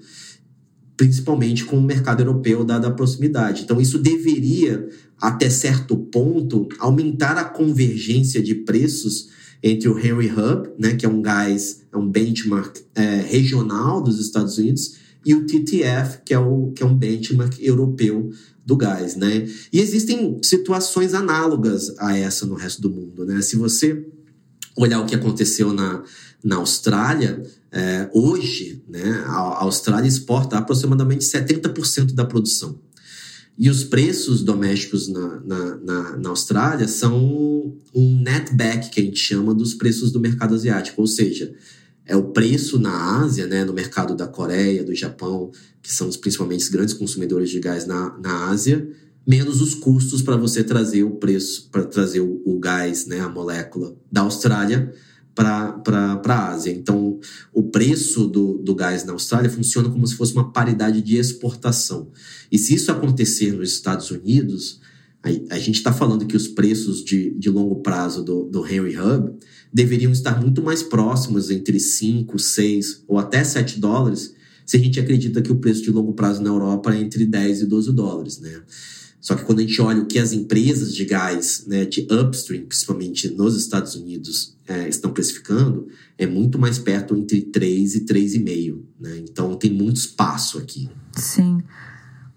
principalmente 0.95 1.65
com 1.65 1.77
o 1.77 1.83
mercado 1.83 2.21
europeu, 2.21 2.63
dada 2.63 2.87
a 2.87 2.91
proximidade. 2.91 3.63
Então, 3.63 3.81
isso 3.81 3.99
deveria, 3.99 4.87
até 5.19 5.49
certo 5.49 5.97
ponto, 5.97 6.69
aumentar 6.79 7.37
a 7.37 7.43
convergência 7.43 8.41
de 8.41 8.55
preços 8.55 9.27
entre 9.61 9.89
o 9.89 9.99
Henry 9.99 10.31
Hub, 10.31 10.69
né, 10.79 10.95
que 10.95 11.05
é 11.05 11.09
um 11.09 11.21
gás, 11.21 11.81
é 11.91 11.97
um 11.97 12.09
benchmark 12.09 12.77
é, 12.95 13.17
regional 13.27 14.01
dos 14.01 14.21
Estados 14.21 14.57
Unidos, 14.57 15.03
e 15.25 15.33
o 15.33 15.45
TTF, 15.45 16.19
que 16.23 16.33
é, 16.33 16.39
o, 16.39 16.71
que 16.75 16.83
é 16.83 16.85
um 16.85 16.95
benchmark 16.95 17.57
europeu 17.59 18.31
do 18.65 18.77
gás, 18.77 19.15
né? 19.15 19.47
E 19.73 19.79
existem 19.79 20.39
situações 20.43 21.13
análogas 21.13 21.93
a 21.97 22.17
essa 22.17 22.45
no 22.45 22.55
resto 22.55 22.81
do 22.81 22.89
mundo, 22.89 23.25
né? 23.25 23.41
Se 23.41 23.55
você 23.55 24.05
olhar 24.77 24.99
o 24.99 25.05
que 25.05 25.15
aconteceu 25.15 25.73
na, 25.73 26.03
na 26.43 26.57
Austrália, 26.57 27.41
é, 27.71 28.09
hoje, 28.13 28.83
né, 28.87 29.23
a 29.25 29.63
Austrália 29.63 30.07
exporta 30.07 30.57
aproximadamente 30.57 31.25
70% 31.25 32.13
da 32.13 32.23
produção. 32.23 32.79
E 33.57 33.69
os 33.69 33.83
preços 33.83 34.43
domésticos 34.43 35.07
na, 35.07 35.39
na, 35.39 35.75
na, 35.77 36.17
na, 36.17 36.29
Austrália 36.29 36.87
são 36.87 37.73
um 37.93 38.21
netback, 38.21 38.89
que 38.89 38.99
a 38.99 39.03
gente 39.03 39.19
chama 39.19 39.53
dos 39.53 39.73
preços 39.73 40.11
do 40.11 40.19
mercado 40.19 40.53
asiático. 40.53 40.99
Ou 40.99 41.07
seja, 41.07 41.53
é 42.05 42.15
o 42.15 42.31
preço 42.31 42.79
na 42.79 43.19
Ásia, 43.21 43.47
né, 43.47 43.65
no 43.65 43.73
mercado 43.73 44.15
da 44.15 44.27
Coreia, 44.27 44.83
do 44.83 44.93
Japão, 44.93 45.51
que 45.81 45.91
são 45.91 46.09
principalmente 46.09 46.61
os 46.61 46.69
grandes 46.69 46.93
consumidores 46.93 47.49
de 47.49 47.59
gás 47.59 47.85
na, 47.85 48.17
na 48.19 48.49
Ásia, 48.49 48.87
menos 49.25 49.59
os 49.59 49.73
custos 49.73 50.21
para 50.21 50.37
você 50.37 50.63
trazer 50.63 51.03
o 51.03 51.15
preço, 51.15 51.67
para 51.71 51.83
trazer 51.83 52.19
o, 52.19 52.41
o, 52.45 52.59
gás, 52.59 53.07
né, 53.07 53.19
a 53.19 53.29
molécula 53.29 53.95
da 54.11 54.21
Austrália 54.21 54.93
para 55.33 56.21
a 56.25 56.49
Ásia. 56.49 56.71
Então, 56.71 57.19
o 57.51 57.63
preço 57.63 58.27
do, 58.27 58.57
do 58.59 58.75
gás 58.75 59.03
na 59.03 59.13
Austrália 59.13 59.49
funciona 59.49 59.89
como 59.89 60.05
se 60.05 60.15
fosse 60.15 60.33
uma 60.33 60.53
paridade 60.53 61.01
de 61.01 61.17
exportação. 61.17 62.09
E 62.51 62.57
se 62.57 62.75
isso 62.75 62.91
acontecer 62.91 63.51
nos 63.51 63.71
Estados 63.71 64.11
Unidos, 64.11 64.79
a, 65.25 65.55
a 65.55 65.59
gente 65.59 65.75
está 65.75 65.91
falando 65.91 66.27
que 66.27 66.37
os 66.37 66.47
preços 66.47 67.03
de, 67.03 67.31
de 67.31 67.49
longo 67.49 67.77
prazo 67.77 68.23
do, 68.23 68.43
do 68.43 68.65
Henry 68.65 68.97
Hub 68.97 69.33
deveriam 69.73 70.11
estar 70.11 70.39
muito 70.39 70.61
mais 70.61 70.83
próximos, 70.83 71.49
entre 71.49 71.79
5, 71.79 72.37
6 72.37 73.03
ou 73.07 73.17
até 73.17 73.43
7 73.43 73.79
dólares, 73.79 74.33
se 74.65 74.77
a 74.77 74.79
gente 74.79 74.99
acredita 74.99 75.41
que 75.41 75.51
o 75.51 75.57
preço 75.57 75.81
de 75.81 75.91
longo 75.91 76.13
prazo 76.13 76.41
na 76.41 76.49
Europa 76.49 76.93
é 76.93 76.99
entre 76.99 77.25
10 77.25 77.61
e 77.61 77.65
12 77.65 77.91
dólares, 77.91 78.39
né? 78.39 78.61
Só 79.19 79.33
que 79.33 79.43
quando 79.43 79.59
a 79.59 79.61
gente 79.63 79.81
olha 79.81 80.01
o 80.01 80.05
que 80.05 80.19
as 80.19 80.33
empresas 80.33 80.93
de 80.93 81.03
gás, 81.03 81.63
né, 81.65 81.83
de 81.83 82.07
upstream, 82.11 82.65
principalmente 82.65 83.27
nos 83.29 83.55
Estados 83.57 83.95
Unidos, 83.95 84.55
é, 84.67 84.87
estão 84.87 85.11
precificando, 85.11 85.87
é 86.15 86.27
muito 86.27 86.59
mais 86.59 86.77
perto 86.77 87.15
entre 87.15 87.41
3 87.41 87.95
e 87.95 88.05
3,5, 88.05 88.79
né? 88.99 89.23
Então 89.27 89.55
tem 89.55 89.71
muito 89.71 89.97
espaço 89.97 90.59
aqui. 90.59 90.89
Sim. 91.13 91.63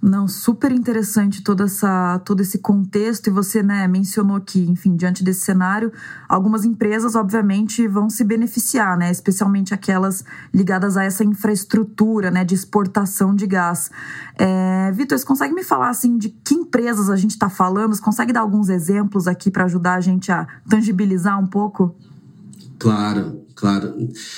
Não, 0.01 0.29
super 0.29 0.71
interessante 0.71 1.43
toda 1.43 1.65
essa, 1.65 2.21
todo 2.21 2.41
esse 2.41 2.59
contexto 2.59 3.27
e 3.27 3.31
você 3.31 3.65
né, 3.65 3.89
mencionou 3.89 4.41
que, 4.41 4.61
enfim, 4.61 4.95
diante 4.95 5.25
desse 5.25 5.41
cenário, 5.41 5.93
algumas 6.29 6.65
empresas, 6.65 7.17
obviamente, 7.17 7.89
vão 7.89 8.09
se 8.09 8.23
beneficiar, 8.23 8.97
né, 8.97 9.11
especialmente 9.11 9.75
aquelas 9.75 10.25
ligadas 10.55 10.97
a 10.97 11.03
essa 11.03 11.25
infraestrutura 11.25 12.31
né, 12.31 12.45
de 12.45 12.55
exportação 12.55 13.35
de 13.35 13.45
gás. 13.45 13.91
É, 14.37 14.93
Vitor, 14.93 15.19
você 15.19 15.25
consegue 15.25 15.53
me 15.53 15.65
falar 15.65 15.89
assim, 15.89 16.17
de 16.17 16.29
que 16.29 16.55
empresas 16.55 17.11
a 17.11 17.17
gente 17.17 17.33
está 17.33 17.51
falando? 17.51 17.93
Você 17.93 18.03
consegue 18.03 18.33
dar 18.33 18.41
alguns 18.43 18.69
exemplos 18.69 19.27
aqui 19.27 19.51
para 19.51 19.65
ajudar 19.65 19.95
a 19.95 20.01
gente 20.01 20.31
a 20.31 20.47
tangibilizar 20.69 21.43
um 21.43 21.47
pouco? 21.47 21.93
Claro, 22.79 23.45
claro. 23.57 23.97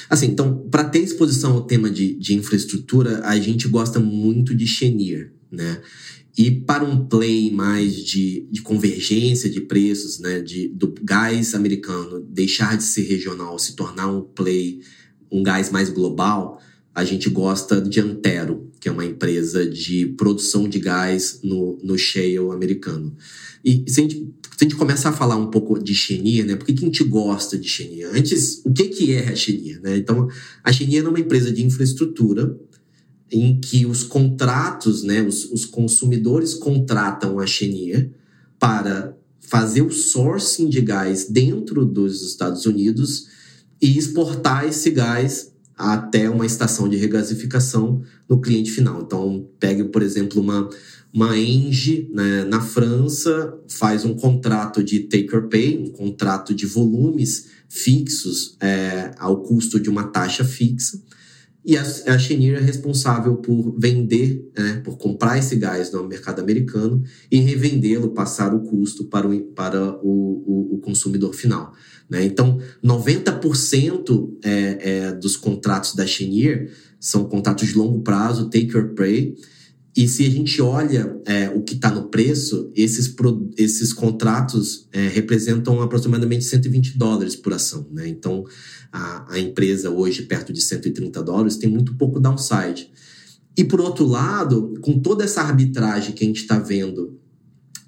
Assim, 0.08 0.28
então, 0.28 0.66
para 0.70 0.84
ter 0.84 1.00
exposição 1.00 1.52
ao 1.52 1.60
tema 1.60 1.90
de, 1.90 2.14
de 2.18 2.34
infraestrutura, 2.34 3.20
a 3.26 3.38
gente 3.38 3.68
gosta 3.68 4.00
muito 4.00 4.54
de 4.54 4.66
Chenier 4.66 5.38
né? 5.50 5.80
E 6.38 6.50
para 6.50 6.84
um 6.84 7.06
play 7.06 7.50
mais 7.50 7.96
de, 7.96 8.46
de 8.50 8.62
convergência 8.62 9.50
de 9.50 9.60
preços, 9.60 10.18
né, 10.20 10.40
de, 10.40 10.68
do 10.68 10.94
gás 11.02 11.54
americano 11.54 12.20
deixar 12.20 12.76
de 12.76 12.84
ser 12.84 13.02
regional, 13.02 13.58
se 13.58 13.74
tornar 13.74 14.06
um 14.06 14.22
play, 14.22 14.80
um 15.30 15.42
gás 15.42 15.70
mais 15.70 15.90
global, 15.90 16.60
a 16.94 17.04
gente 17.04 17.28
gosta 17.28 17.80
de 17.80 18.00
Antero, 18.00 18.70
que 18.80 18.88
é 18.88 18.92
uma 18.92 19.04
empresa 19.04 19.68
de 19.68 20.06
produção 20.06 20.68
de 20.68 20.78
gás 20.78 21.40
no, 21.42 21.78
no 21.82 21.98
shale 21.98 22.38
americano. 22.38 23.14
E 23.64 23.84
se 23.86 24.00
a, 24.00 24.02
gente, 24.02 24.16
se 24.56 24.60
a 24.60 24.64
gente 24.64 24.76
começar 24.76 25.10
a 25.10 25.12
falar 25.12 25.36
um 25.36 25.50
pouco 25.50 25.78
de 25.78 25.94
Chenier, 25.94 26.46
né? 26.46 26.56
Por 26.56 26.64
que, 26.64 26.72
que 26.72 26.82
a 26.82 26.86
gente 26.86 27.04
gosta 27.04 27.58
de 27.58 27.68
Chenier? 27.68 28.10
Antes, 28.14 28.62
o 28.64 28.72
que, 28.72 28.88
que 28.88 29.12
é 29.12 29.28
a 29.28 29.36
Chenier? 29.36 29.80
Né? 29.82 29.98
Então, 29.98 30.28
a 30.64 30.72
Chenier 30.72 31.04
é 31.04 31.08
uma 31.08 31.20
empresa 31.20 31.52
de 31.52 31.62
infraestrutura 31.62 32.58
em 33.30 33.60
que 33.60 33.86
os 33.86 34.02
contratos, 34.02 35.02
né, 35.02 35.22
os, 35.22 35.44
os 35.52 35.64
consumidores 35.64 36.54
contratam 36.54 37.38
a 37.38 37.46
Chenier 37.46 38.10
para 38.58 39.16
fazer 39.40 39.82
o 39.82 39.90
sourcing 39.90 40.68
de 40.68 40.80
gás 40.80 41.26
dentro 41.28 41.84
dos 41.84 42.22
Estados 42.22 42.66
Unidos 42.66 43.26
e 43.80 43.96
exportar 43.96 44.66
esse 44.66 44.90
gás 44.90 45.52
até 45.76 46.28
uma 46.28 46.44
estação 46.44 46.88
de 46.88 46.96
regasificação 46.96 48.02
no 48.28 48.40
cliente 48.40 48.70
final. 48.70 49.02
Então, 49.02 49.48
pegue, 49.58 49.84
por 49.84 50.02
exemplo, 50.02 50.40
uma, 50.40 50.68
uma 51.12 51.38
Engie 51.38 52.10
né, 52.12 52.44
na 52.44 52.60
França, 52.60 53.58
faz 53.66 54.04
um 54.04 54.14
contrato 54.14 54.84
de 54.84 55.00
take 55.00 55.34
or 55.34 55.48
pay, 55.48 55.78
um 55.78 55.90
contrato 55.90 56.54
de 56.54 56.66
volumes 56.66 57.46
fixos 57.68 58.56
é, 58.60 59.12
ao 59.18 59.42
custo 59.42 59.80
de 59.80 59.88
uma 59.88 60.04
taxa 60.04 60.44
fixa 60.44 61.00
e 61.64 61.76
a, 61.76 61.82
a 61.82 62.18
Chenier 62.18 62.56
é 62.56 62.64
responsável 62.64 63.36
por 63.36 63.74
vender, 63.78 64.50
né, 64.56 64.80
por 64.82 64.96
comprar 64.96 65.38
esse 65.38 65.56
gás 65.56 65.92
no 65.92 66.06
mercado 66.06 66.40
americano 66.40 67.02
e 67.30 67.38
revendê-lo, 67.38 68.10
passar 68.10 68.54
o 68.54 68.60
custo 68.60 69.04
para 69.04 69.28
o, 69.28 69.40
para 69.40 69.98
o, 70.02 70.08
o, 70.46 70.74
o 70.76 70.78
consumidor 70.78 71.34
final. 71.34 71.72
Né? 72.08 72.24
Então, 72.24 72.58
90% 72.82 74.38
é, 74.42 74.78
é, 74.80 75.12
dos 75.12 75.36
contratos 75.36 75.94
da 75.94 76.06
Chenier 76.06 76.70
são 76.98 77.24
contratos 77.24 77.68
de 77.68 77.74
longo 77.74 78.00
prazo, 78.00 78.50
take 78.50 78.76
or 78.76 78.94
pay, 78.94 79.36
e 79.96 80.06
se 80.06 80.24
a 80.24 80.30
gente 80.30 80.62
olha 80.62 81.20
é, 81.26 81.48
o 81.50 81.62
que 81.62 81.74
está 81.74 81.90
no 81.90 82.08
preço, 82.08 82.70
esses, 82.76 83.12
esses 83.56 83.92
contratos 83.92 84.88
é, 84.92 85.08
representam 85.08 85.82
aproximadamente 85.82 86.44
120 86.44 86.96
dólares 86.96 87.34
por 87.34 87.52
ação. 87.52 87.88
Né? 87.90 88.08
Então, 88.08 88.44
a, 88.92 89.34
a 89.34 89.38
empresa 89.38 89.90
hoje, 89.90 90.22
perto 90.22 90.52
de 90.52 90.60
130 90.60 91.22
dólares, 91.22 91.56
tem 91.56 91.68
muito 91.68 91.96
pouco 91.96 92.20
downside. 92.20 92.90
E, 93.56 93.64
por 93.64 93.80
outro 93.80 94.06
lado, 94.06 94.74
com 94.80 95.00
toda 95.00 95.24
essa 95.24 95.42
arbitragem 95.42 96.14
que 96.14 96.22
a 96.22 96.26
gente 96.26 96.40
está 96.40 96.58
vendo 96.58 97.18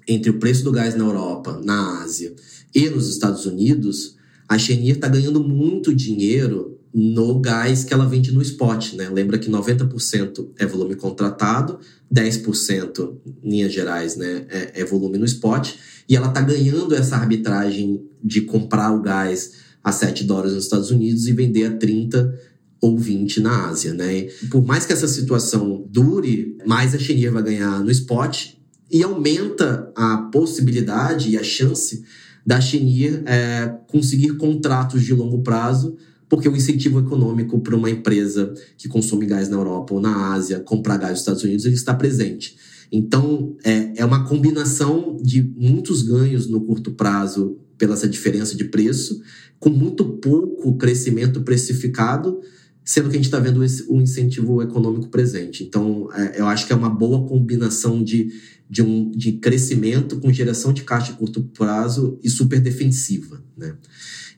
entre 0.05 0.29
o 0.29 0.39
preço 0.39 0.63
do 0.63 0.71
gás 0.73 0.95
na 0.95 1.05
Europa, 1.05 1.61
na 1.63 2.03
Ásia 2.03 2.35
e 2.75 2.89
nos 2.89 3.09
Estados 3.09 3.45
Unidos, 3.45 4.17
a 4.47 4.57
Chenier 4.57 4.95
está 4.95 5.07
ganhando 5.07 5.41
muito 5.41 5.95
dinheiro 5.95 6.72
no 6.93 7.39
gás 7.39 7.83
que 7.83 7.93
ela 7.93 8.05
vende 8.05 8.31
no 8.31 8.41
spot, 8.41 8.93
né? 8.93 9.09
Lembra 9.09 9.39
que 9.39 9.49
90% 9.49 10.49
é 10.59 10.65
volume 10.65 10.95
contratado, 10.95 11.79
10% 12.13 13.17
em 13.43 13.49
linhas 13.49 13.73
gerais, 13.73 14.15
né, 14.15 14.45
é, 14.49 14.81
é 14.81 14.85
volume 14.85 15.17
no 15.17 15.25
spot, 15.25 15.73
e 16.07 16.15
ela 16.15 16.29
tá 16.29 16.41
ganhando 16.41 16.93
essa 16.93 17.15
arbitragem 17.15 18.05
de 18.23 18.41
comprar 18.41 18.91
o 18.91 19.01
gás 19.01 19.53
a 19.83 19.91
7 19.91 20.23
dólares 20.23 20.53
nos 20.53 20.65
Estados 20.65 20.91
Unidos 20.91 21.27
e 21.27 21.33
vender 21.33 21.65
a 21.65 21.77
30 21.77 22.39
ou 22.79 22.97
20 22.97 23.39
na 23.39 23.69
Ásia, 23.69 23.93
né? 23.93 24.27
Por 24.51 24.63
mais 24.63 24.85
que 24.85 24.93
essa 24.93 25.07
situação 25.07 25.85
dure, 25.89 26.57
mais 26.65 26.93
a 26.93 26.99
Chenier 26.99 27.31
vai 27.31 27.41
ganhar 27.41 27.79
no 27.79 27.89
spot 27.89 28.53
e 28.91 29.01
aumenta 29.01 29.91
a 29.95 30.17
possibilidade 30.31 31.29
e 31.29 31.37
a 31.37 31.43
chance 31.43 32.03
da 32.45 32.61
Chenier 32.61 33.23
é, 33.25 33.73
conseguir 33.87 34.37
contratos 34.37 35.01
de 35.01 35.13
longo 35.13 35.41
prazo 35.41 35.97
porque 36.33 36.49
o 36.49 36.55
incentivo 36.55 36.99
econômico 36.99 37.59
para 37.59 37.75
uma 37.75 37.91
empresa 37.91 38.51
que 38.75 38.87
consome 38.87 39.27
gás 39.27 39.49
na 39.49 39.55
Europa 39.55 39.93
ou 39.93 40.01
na 40.01 40.33
Ásia 40.33 40.59
comprar 40.59 40.97
gás 40.97 41.11
nos 41.11 41.19
Estados 41.19 41.43
Unidos 41.43 41.63
ele 41.63 41.75
está 41.75 41.93
presente. 41.93 42.57
Então, 42.91 43.55
é, 43.63 43.93
é 43.97 44.03
uma 44.03 44.25
combinação 44.25 45.15
de 45.21 45.43
muitos 45.55 46.01
ganhos 46.01 46.47
no 46.47 46.61
curto 46.61 46.89
prazo 46.93 47.59
pela 47.77 47.93
essa 47.93 48.09
diferença 48.09 48.57
de 48.57 48.63
preço, 48.63 49.21
com 49.59 49.69
muito 49.69 50.03
pouco 50.03 50.75
crescimento 50.75 51.43
precificado, 51.43 52.41
sendo 52.83 53.09
que 53.09 53.15
a 53.15 53.19
gente 53.19 53.25
está 53.25 53.37
vendo 53.37 53.63
o 53.89 54.01
incentivo 54.01 54.59
econômico 54.63 55.09
presente. 55.09 55.63
Então, 55.63 56.09
é, 56.15 56.41
eu 56.41 56.47
acho 56.47 56.65
que 56.65 56.73
é 56.73 56.75
uma 56.75 56.89
boa 56.89 57.27
combinação 57.27 58.03
de, 58.03 58.31
de, 58.67 58.81
um, 58.81 59.11
de 59.11 59.33
crescimento 59.33 60.19
com 60.19 60.33
geração 60.33 60.73
de 60.73 60.81
caixa 60.81 61.11
de 61.11 61.19
curto 61.19 61.43
prazo 61.43 62.17
e 62.23 62.29
super 62.29 62.59
defensiva. 62.59 63.39
Né? 63.55 63.75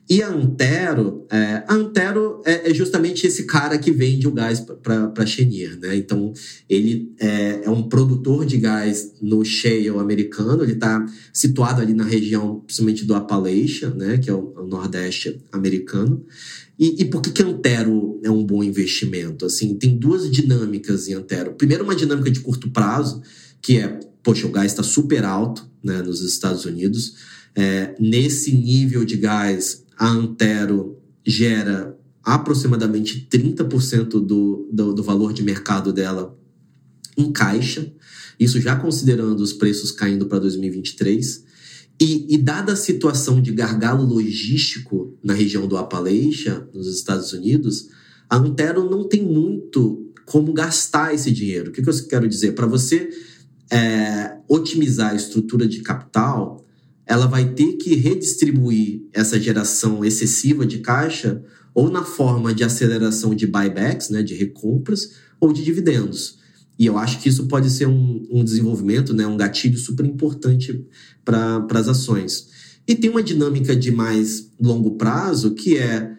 E 0.08 0.22
a 0.22 0.28
Antero, 0.28 1.26
é, 1.28 1.64
Antero 1.68 2.40
é, 2.44 2.70
é, 2.70 2.74
justamente 2.74 3.26
esse 3.26 3.44
cara 3.44 3.76
que 3.76 3.90
vende 3.90 4.28
o 4.28 4.30
gás 4.30 4.60
para 4.60 5.12
a 5.16 5.26
Chenier, 5.26 5.76
né? 5.80 5.96
Então, 5.96 6.32
ele 6.70 7.12
é, 7.18 7.62
é, 7.64 7.70
um 7.70 7.82
produtor 7.88 8.46
de 8.46 8.56
gás 8.56 9.14
no 9.20 9.44
shale 9.44 9.88
americano, 9.88 10.62
ele 10.62 10.74
está 10.74 11.04
situado 11.32 11.80
ali 11.80 11.92
na 11.92 12.04
região, 12.04 12.60
principalmente 12.60 13.04
do 13.04 13.16
Appalachia, 13.16 13.90
né? 13.90 14.16
Que 14.18 14.30
é 14.30 14.32
o, 14.32 14.54
o 14.56 14.66
nordeste 14.66 15.40
americano. 15.50 16.24
E, 16.78 17.02
e, 17.02 17.04
por 17.06 17.20
que, 17.20 17.30
que 17.30 17.42
Antero 17.42 18.20
é 18.22 18.30
um 18.30 18.44
bom 18.44 18.62
investimento? 18.62 19.44
Assim, 19.44 19.74
tem 19.74 19.96
duas 19.96 20.30
dinâmicas 20.30 21.08
em 21.08 21.14
Antero. 21.14 21.54
Primeiro, 21.54 21.82
uma 21.82 21.96
dinâmica 21.96 22.30
de 22.30 22.40
curto 22.40 22.70
prazo, 22.70 23.22
que 23.60 23.78
é, 23.78 23.98
poxa, 24.22 24.46
o 24.46 24.50
gás 24.50 24.70
está 24.70 24.84
super 24.84 25.24
alto 25.24 25.68
né, 25.82 26.00
nos 26.00 26.20
Estados 26.20 26.64
Unidos. 26.64 27.14
É, 27.56 27.94
nesse 27.98 28.52
nível 28.52 29.04
de 29.04 29.16
gás, 29.16 29.85
a 29.96 30.08
Antero 30.08 30.98
gera 31.24 31.96
aproximadamente 32.22 33.28
30% 33.30 34.08
do, 34.20 34.68
do, 34.72 34.92
do 34.92 35.02
valor 35.02 35.32
de 35.32 35.42
mercado 35.42 35.92
dela 35.92 36.36
em 37.16 37.32
caixa, 37.32 37.90
isso 38.38 38.60
já 38.60 38.76
considerando 38.76 39.40
os 39.40 39.52
preços 39.52 39.90
caindo 39.90 40.26
para 40.26 40.40
2023. 40.40 41.44
E, 41.98 42.34
e, 42.34 42.36
dada 42.36 42.74
a 42.74 42.76
situação 42.76 43.40
de 43.40 43.50
gargalo 43.52 44.04
logístico 44.04 45.16
na 45.22 45.32
região 45.32 45.66
do 45.66 45.78
Appalachia, 45.78 46.68
nos 46.74 46.94
Estados 46.94 47.32
Unidos, 47.32 47.88
a 48.28 48.36
Antero 48.36 48.90
não 48.90 49.08
tem 49.08 49.24
muito 49.24 50.12
como 50.26 50.52
gastar 50.52 51.14
esse 51.14 51.30
dinheiro. 51.30 51.70
O 51.70 51.72
que, 51.72 51.80
que 51.80 51.88
eu 51.88 52.06
quero 52.06 52.28
dizer? 52.28 52.52
Para 52.52 52.66
você 52.66 53.08
é, 53.70 54.36
otimizar 54.46 55.12
a 55.12 55.16
estrutura 55.16 55.66
de 55.66 55.80
capital, 55.80 56.65
ela 57.06 57.26
vai 57.26 57.52
ter 57.52 57.74
que 57.74 57.94
redistribuir 57.94 59.02
essa 59.12 59.38
geração 59.40 60.04
excessiva 60.04 60.66
de 60.66 60.78
caixa 60.78 61.42
ou 61.72 61.90
na 61.90 62.02
forma 62.02 62.52
de 62.52 62.64
aceleração 62.64 63.34
de 63.34 63.46
buybacks, 63.46 64.10
né, 64.10 64.22
de 64.22 64.34
recompras, 64.34 65.12
ou 65.38 65.52
de 65.52 65.62
dividendos. 65.62 66.38
E 66.78 66.86
eu 66.86 66.98
acho 66.98 67.20
que 67.20 67.28
isso 67.28 67.46
pode 67.46 67.70
ser 67.70 67.86
um, 67.86 68.26
um 68.30 68.42
desenvolvimento, 68.42 69.14
né, 69.14 69.26
um 69.26 69.36
gatilho 69.36 69.78
super 69.78 70.04
importante 70.04 70.84
para 71.24 71.66
as 71.70 71.88
ações. 71.88 72.48
E 72.88 72.94
tem 72.94 73.10
uma 73.10 73.22
dinâmica 73.22 73.74
de 73.76 73.90
mais 73.90 74.50
longo 74.60 74.92
prazo 74.92 75.54
que 75.54 75.76
é, 75.76 76.12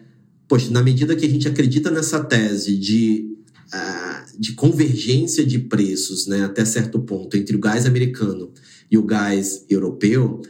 poxa, 0.46 0.70
na 0.70 0.82
medida 0.82 1.14
que 1.14 1.26
a 1.26 1.28
gente 1.28 1.48
acredita 1.48 1.90
nessa 1.90 2.22
tese 2.22 2.76
de, 2.76 3.36
uh, 3.74 4.40
de 4.40 4.52
convergência 4.52 5.44
de 5.44 5.58
preços, 5.58 6.26
né, 6.26 6.44
até 6.44 6.64
certo 6.64 7.00
ponto, 7.00 7.36
entre 7.36 7.56
o 7.56 7.60
gás 7.60 7.84
americano 7.84 8.52
e 8.90 8.96
o 8.96 9.02
gás 9.02 9.64
europeu, 9.68 10.40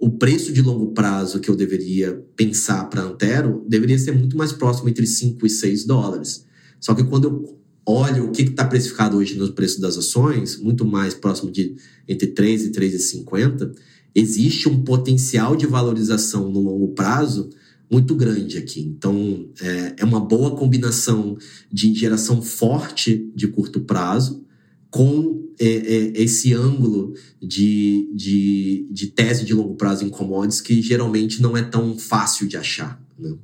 o 0.00 0.10
preço 0.10 0.50
de 0.50 0.62
longo 0.62 0.92
prazo 0.92 1.40
que 1.40 1.50
eu 1.50 1.54
deveria 1.54 2.24
pensar 2.34 2.88
para 2.88 3.02
Antero 3.02 3.62
deveria 3.68 3.98
ser 3.98 4.12
muito 4.12 4.34
mais 4.34 4.50
próximo 4.50 4.88
entre 4.88 5.06
5 5.06 5.46
e 5.46 5.50
6 5.50 5.84
dólares. 5.84 6.46
Só 6.80 6.94
que 6.94 7.04
quando 7.04 7.24
eu 7.24 7.60
olho 7.84 8.24
o 8.24 8.32
que 8.32 8.42
está 8.42 8.64
precificado 8.64 9.18
hoje 9.18 9.36
no 9.36 9.52
preço 9.52 9.78
das 9.78 9.98
ações, 9.98 10.56
muito 10.56 10.86
mais 10.86 11.12
próximo 11.12 11.50
de 11.52 11.76
entre 12.08 12.28
3 12.28 12.64
e 12.64 12.70
3,50, 12.70 13.72
existe 14.14 14.70
um 14.70 14.82
potencial 14.82 15.54
de 15.54 15.66
valorização 15.66 16.50
no 16.50 16.60
longo 16.60 16.88
prazo 16.88 17.50
muito 17.90 18.14
grande 18.14 18.56
aqui. 18.56 18.80
Então, 18.80 19.50
é, 19.60 19.96
é 19.98 20.04
uma 20.04 20.20
boa 20.20 20.56
combinação 20.56 21.36
de 21.70 21.92
geração 21.92 22.40
forte 22.40 23.30
de 23.34 23.48
curto 23.48 23.80
prazo 23.80 24.46
com 24.90 25.48
é, 25.58 25.66
é, 25.66 26.22
esse 26.22 26.52
ângulo 26.52 27.14
de, 27.40 28.10
de, 28.14 28.88
de 28.90 29.06
tese 29.08 29.44
de 29.44 29.54
longo 29.54 29.76
prazo 29.76 30.04
em 30.04 30.08
commodities 30.08 30.60
que 30.60 30.82
geralmente 30.82 31.40
não 31.40 31.56
é 31.56 31.62
tão 31.62 31.96
fácil 31.98 32.48
de 32.48 32.56
achar. 32.56 33.00
Né? 33.18 33.36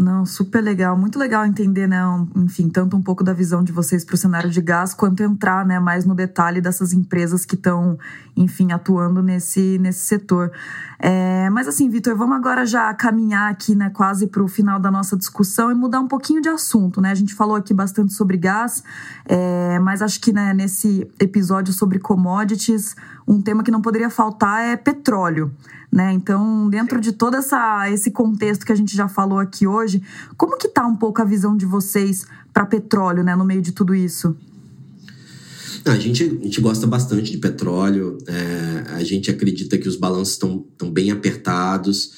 Não, 0.00 0.24
super 0.24 0.62
legal, 0.62 0.96
muito 0.96 1.18
legal 1.18 1.44
entender, 1.44 1.88
né, 1.88 1.98
enfim, 2.36 2.68
tanto 2.68 2.96
um 2.96 3.02
pouco 3.02 3.24
da 3.24 3.32
visão 3.32 3.64
de 3.64 3.72
vocês 3.72 4.04
para 4.04 4.14
o 4.14 4.16
cenário 4.16 4.48
de 4.48 4.60
gás, 4.60 4.94
quanto 4.94 5.24
entrar, 5.24 5.66
né, 5.66 5.80
mais 5.80 6.04
no 6.04 6.14
detalhe 6.14 6.60
dessas 6.60 6.92
empresas 6.92 7.44
que 7.44 7.56
estão, 7.56 7.98
enfim, 8.36 8.70
atuando 8.70 9.20
nesse, 9.20 9.76
nesse 9.80 10.06
setor. 10.06 10.52
É, 11.00 11.50
mas 11.50 11.66
assim, 11.66 11.90
Vitor, 11.90 12.16
vamos 12.16 12.36
agora 12.36 12.64
já 12.64 12.94
caminhar 12.94 13.50
aqui, 13.50 13.74
né, 13.74 13.90
quase 13.90 14.28
para 14.28 14.40
o 14.40 14.46
final 14.46 14.78
da 14.78 14.88
nossa 14.88 15.16
discussão 15.16 15.68
e 15.68 15.74
mudar 15.74 15.98
um 15.98 16.06
pouquinho 16.06 16.40
de 16.40 16.48
assunto, 16.48 17.00
né? 17.00 17.10
A 17.10 17.16
gente 17.16 17.34
falou 17.34 17.56
aqui 17.56 17.74
bastante 17.74 18.12
sobre 18.12 18.36
gás, 18.36 18.84
é, 19.24 19.80
mas 19.80 20.00
acho 20.00 20.20
que 20.20 20.32
né, 20.32 20.54
nesse 20.54 21.10
episódio 21.18 21.72
sobre 21.72 21.98
commodities, 21.98 22.94
um 23.26 23.42
tema 23.42 23.64
que 23.64 23.70
não 23.72 23.82
poderia 23.82 24.10
faltar 24.10 24.62
é 24.62 24.76
petróleo. 24.76 25.52
Né? 25.90 26.12
Então, 26.12 26.68
dentro 26.68 27.00
de 27.00 27.12
todo 27.12 27.36
essa, 27.36 27.90
esse 27.90 28.10
contexto 28.10 28.64
que 28.66 28.72
a 28.72 28.74
gente 28.74 28.94
já 28.94 29.08
falou 29.08 29.38
aqui 29.38 29.66
hoje, 29.66 30.02
como 30.36 30.58
que 30.58 30.66
está 30.66 30.86
um 30.86 30.94
pouco 30.94 31.22
a 31.22 31.24
visão 31.24 31.56
de 31.56 31.64
vocês 31.64 32.26
para 32.52 32.66
petróleo, 32.66 33.24
né, 33.24 33.34
no 33.34 33.44
meio 33.44 33.62
de 33.62 33.72
tudo 33.72 33.94
isso? 33.94 34.36
A 35.84 35.98
gente, 35.98 36.22
a 36.22 36.44
gente 36.44 36.60
gosta 36.60 36.86
bastante 36.86 37.30
de 37.30 37.38
petróleo, 37.38 38.18
é, 38.26 38.94
a 38.94 39.02
gente 39.02 39.30
acredita 39.30 39.78
que 39.78 39.88
os 39.88 39.96
balanços 39.96 40.34
estão 40.34 40.66
bem 40.92 41.10
apertados 41.10 42.12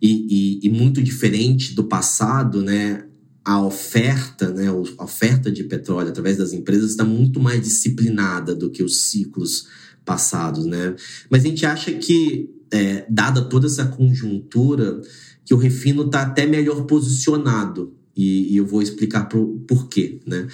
e, 0.00 0.60
e, 0.62 0.66
e, 0.66 0.70
muito 0.70 1.02
diferente 1.02 1.74
do 1.74 1.84
passado, 1.84 2.62
né? 2.62 3.04
A 3.44 3.60
oferta, 3.62 4.50
né, 4.50 4.66
a 4.68 5.04
oferta 5.04 5.50
de 5.50 5.64
petróleo 5.64 6.08
através 6.08 6.36
das 6.36 6.52
empresas 6.52 6.90
está 6.90 7.04
muito 7.04 7.38
mais 7.38 7.62
disciplinada 7.62 8.54
do 8.54 8.70
que 8.70 8.82
os 8.82 9.02
ciclos 9.02 9.68
passados, 10.06 10.64
né? 10.64 10.94
Mas 11.28 11.44
a 11.44 11.48
gente 11.48 11.66
acha 11.66 11.92
que 11.92 12.48
é, 12.70 13.04
dada 13.10 13.42
toda 13.42 13.66
essa 13.66 13.84
conjuntura, 13.84 15.02
que 15.44 15.52
o 15.52 15.58
refino 15.58 16.04
está 16.04 16.22
até 16.22 16.46
melhor 16.46 16.84
posicionado. 16.84 17.92
E, 18.16 18.54
e, 18.54 18.56
eu 18.56 18.64
vou 18.64 18.80
explicar 18.80 19.28
por, 19.28 19.46
por 19.68 19.88
quê. 19.88 20.20
Né? 20.26 20.48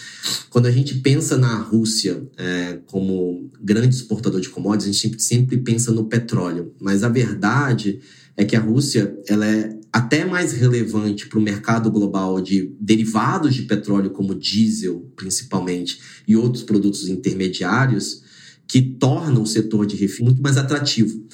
Quando 0.51 0.67
a 0.67 0.71
gente 0.71 0.97
pensa 0.97 1.39
na 1.39 1.59
Rússia 1.59 2.29
é, 2.37 2.81
como 2.87 3.49
grande 3.63 3.95
exportador 3.95 4.41
de 4.41 4.49
commodities, 4.49 4.89
a 4.89 4.93
gente 5.09 5.23
sempre, 5.23 5.59
pensa 5.59 5.93
no 5.93 6.07
petróleo. 6.07 6.75
Mas 6.81 7.05
a 7.05 7.09
verdade 7.09 8.01
é 8.37 8.45
que 8.45 8.57
a 8.57 8.61
Rússia 8.61 9.17
ela 9.29 9.47
é 9.47 9.79
até 9.93 10.25
mais 10.25 10.53
relevante 10.53 11.29
para 11.29 11.39
o 11.39 11.43
mercado 11.43 11.91
global 11.91 12.41
de 12.41 12.75
derivados 12.81 13.55
de 13.55 13.63
petróleo, 13.63 14.11
como 14.11 14.35
diesel, 14.35 15.13
principalmente, 15.15 16.01
e 16.27 16.35
outros 16.35 16.65
produtos 16.65 17.09
intermediários, 17.09 18.23
que 18.67 18.81
tornam 18.81 19.43
o 19.43 19.47
setor 19.47 19.87
de 19.87 19.97
refino 19.97 20.27
muito 20.27 20.43
mais 20.43 20.57
atrativo. 20.57 21.27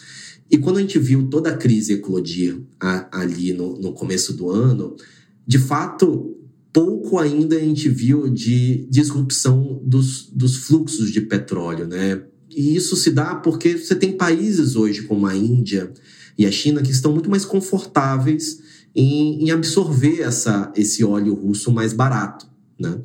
E 0.50 0.56
quando 0.56 0.78
a 0.78 0.80
gente 0.80 0.98
viu 0.98 1.28
toda 1.28 1.50
a 1.50 1.56
crise 1.56 1.92
eclodir 1.92 2.60
a, 2.80 3.20
ali 3.20 3.52
no, 3.52 3.78
no 3.78 3.92
começo 3.92 4.32
do 4.32 4.50
ano, 4.50 4.96
de 5.46 5.58
fato, 5.58 6.36
pouco 6.72 7.18
ainda 7.18 7.56
a 7.56 7.60
gente 7.60 7.88
viu 7.88 8.28
de 8.28 8.86
disrupção 8.90 9.80
dos, 9.84 10.30
dos 10.30 10.56
fluxos 10.56 11.10
de 11.10 11.20
petróleo, 11.20 11.86
né? 11.86 12.22
E 12.50 12.74
isso 12.74 12.96
se 12.96 13.10
dá 13.10 13.34
porque 13.34 13.76
você 13.76 13.94
tem 13.94 14.12
países 14.12 14.74
hoje, 14.74 15.02
como 15.02 15.26
a 15.26 15.36
Índia 15.36 15.92
e 16.36 16.46
a 16.46 16.50
China, 16.50 16.82
que 16.82 16.90
estão 16.90 17.12
muito 17.12 17.28
mais 17.28 17.44
confortáveis 17.44 18.60
em, 18.94 19.44
em 19.44 19.50
absorver 19.50 20.22
essa, 20.22 20.72
esse 20.74 21.04
óleo 21.04 21.34
russo 21.34 21.70
mais 21.70 21.92
barato, 21.92 22.46
né? 22.78 23.00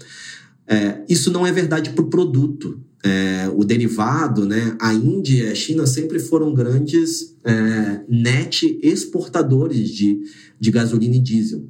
É, 0.65 1.03
isso 1.09 1.29
não 1.29 1.45
é 1.45 1.51
verdade 1.51 1.89
para 1.89 2.03
o 2.03 2.09
produto 2.09 2.81
é, 3.03 3.51
o 3.53 3.65
derivado, 3.65 4.45
né, 4.45 4.77
a 4.79 4.93
Índia 4.93 5.43
e 5.43 5.51
a 5.51 5.55
China 5.55 5.85
sempre 5.85 6.19
foram 6.19 6.53
grandes 6.53 7.35
é, 7.43 8.01
net 8.07 8.79
exportadores 8.81 9.89
de, 9.89 10.21
de 10.57 10.71
gasolina 10.71 11.17
e 11.17 11.19
diesel. 11.19 11.67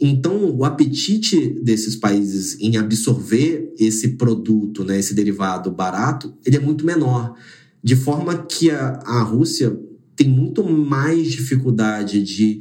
Então, 0.00 0.50
o 0.56 0.64
apetite 0.64 1.60
desses 1.62 1.94
países 1.94 2.58
em 2.58 2.76
absorver 2.76 3.72
esse 3.78 4.16
produto, 4.16 4.82
né, 4.82 4.98
esse 4.98 5.14
derivado 5.14 5.70
barato, 5.70 6.34
ele 6.44 6.56
é 6.56 6.60
muito 6.60 6.86
menor. 6.86 7.36
De 7.84 7.94
forma 7.94 8.36
que 8.44 8.70
a, 8.70 8.98
a 9.04 9.22
Rússia 9.22 9.78
tem 10.16 10.28
muito 10.28 10.64
mais 10.64 11.30
dificuldade 11.30 12.22
de 12.22 12.60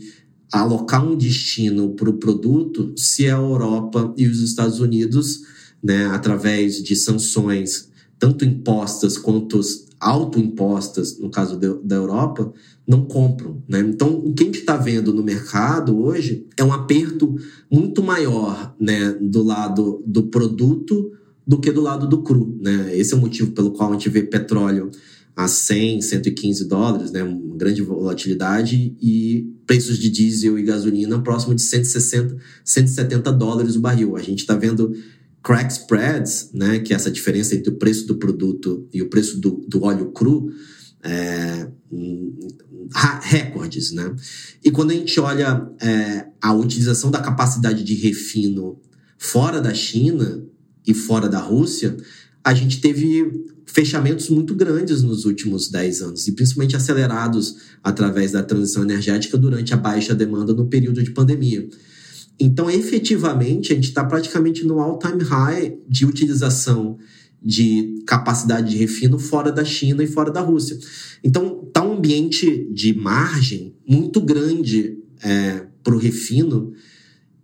alocar 0.52 1.08
um 1.08 1.16
destino 1.16 1.94
para 1.96 2.10
o 2.10 2.18
produto 2.18 2.94
se 2.98 3.26
a 3.28 3.38
Europa 3.38 4.14
e 4.18 4.28
os 4.28 4.42
Estados 4.42 4.82
Unidos, 4.82 5.44
né, 5.82 6.08
através 6.08 6.84
de 6.84 6.96
sanções 6.96 7.91
tanto 8.22 8.46
impostas 8.46 9.18
quanto 9.18 9.60
autoimpostas, 10.00 11.18
no 11.18 11.32
caso 11.32 11.58
da 11.58 11.96
Europa, 11.96 12.54
não 12.88 13.04
compram. 13.04 13.64
Né? 13.68 13.80
Então, 13.80 14.14
o 14.14 14.32
que 14.32 14.44
a 14.44 14.46
gente 14.46 14.60
está 14.60 14.78
vendo 14.78 15.12
no 15.12 15.24
mercado 15.24 16.00
hoje 16.00 16.46
é 16.56 16.64
um 16.64 16.72
aperto 16.72 17.36
muito 17.70 18.04
maior 18.04 18.76
né, 18.80 19.18
do 19.20 19.42
lado 19.42 20.04
do 20.06 20.24
produto 20.24 21.12
do 21.48 21.60
que 21.60 21.72
do 21.72 21.82
lado 21.82 22.08
do 22.08 22.22
cru. 22.22 22.56
Né? 22.62 22.96
Esse 22.96 23.16
é 23.16 23.18
o 23.18 23.20
motivo 23.20 23.54
pelo 23.54 23.72
qual 23.72 23.90
a 23.90 23.94
gente 23.94 24.08
vê 24.10 24.22
petróleo 24.22 24.92
a 25.36 25.48
100, 25.48 26.02
115 26.02 26.68
dólares, 26.68 27.12
né? 27.12 27.24
uma 27.24 27.58
grande 27.58 27.82
volatilidade, 27.82 28.96
e 29.02 29.52
preços 29.66 29.98
de 29.98 30.12
diesel 30.12 30.60
e 30.60 30.64
gasolina 30.64 31.20
próximo 31.22 31.56
de 31.56 31.62
160, 31.64 32.38
170 32.64 33.32
dólares 33.32 33.76
o 33.76 33.82
barril. 33.82 34.16
A 34.16 34.22
gente 34.22 34.40
está 34.40 34.56
vendo 34.56 34.94
crack 35.44 35.72
spreads, 35.72 36.52
né, 36.54 36.80
que 36.80 36.94
é 36.94 36.96
essa 36.96 37.12
diferença 37.12 37.56
entre 37.56 37.70
o 37.70 37.78
preço 37.78 38.06
do 38.06 38.16
produto 38.16 38.88
e 38.94 39.02
o 39.02 39.10
preço 39.10 39.40
do, 39.40 39.66
do 39.68 39.84
óleo 39.84 40.12
cru, 40.12 40.52
é, 41.04 41.68
recordes, 43.24 43.92
né? 43.92 44.14
E 44.64 44.70
quando 44.70 44.92
a 44.92 44.94
gente 44.94 45.20
olha 45.20 45.68
é, 45.82 46.28
a 46.42 46.54
utilização 46.54 47.10
da 47.10 47.20
capacidade 47.20 47.84
de 47.84 47.96
refino 47.96 48.80
fora 49.18 49.60
da 49.60 49.74
China 49.74 50.44
e 50.86 50.94
fora 50.94 51.28
da 51.28 51.40
Rússia, 51.40 51.98
a 52.44 52.54
gente 52.54 52.82
teve 52.82 53.46
fechamentos 53.66 54.30
muito 54.30 54.54
grandes 54.54 55.02
nos 55.02 55.26
últimos 55.26 55.70
10 55.70 56.02
anos, 56.02 56.28
e 56.28 56.34
principalmente 56.34 56.76
acelerados 56.76 57.56
através 57.84 58.32
da 58.32 58.44
transição 58.44 58.84
energética 58.84 59.38
durante 59.38 59.74
a 59.74 59.78
baixa 59.78 60.14
demanda 60.14 60.54
no 60.54 60.68
período 60.68 61.02
de 61.02 61.12
pandemia. 61.12 61.68
Então, 62.44 62.72
efetivamente, 62.72 63.72
a 63.72 63.76
gente 63.76 63.90
está 63.90 64.04
praticamente 64.04 64.66
no 64.66 64.80
all-time 64.80 65.24
high 65.24 65.78
de 65.88 66.08
utilização 66.08 66.98
de 67.40 68.04
capacidade 68.08 68.72
de 68.72 68.78
refino 68.78 69.20
fora 69.20 69.52
da 69.52 69.64
China 69.64 70.04
e 70.04 70.08
fora 70.08 70.32
da 70.32 70.42
Rússia. 70.42 70.76
Então, 71.24 71.64
está 71.68 71.84
um 71.84 71.94
ambiente 71.94 72.68
de 72.74 72.96
margem 72.96 73.76
muito 73.88 74.20
grande 74.20 74.98
é, 75.24 75.68
para 75.84 75.94
o 75.94 76.00
refino 76.00 76.74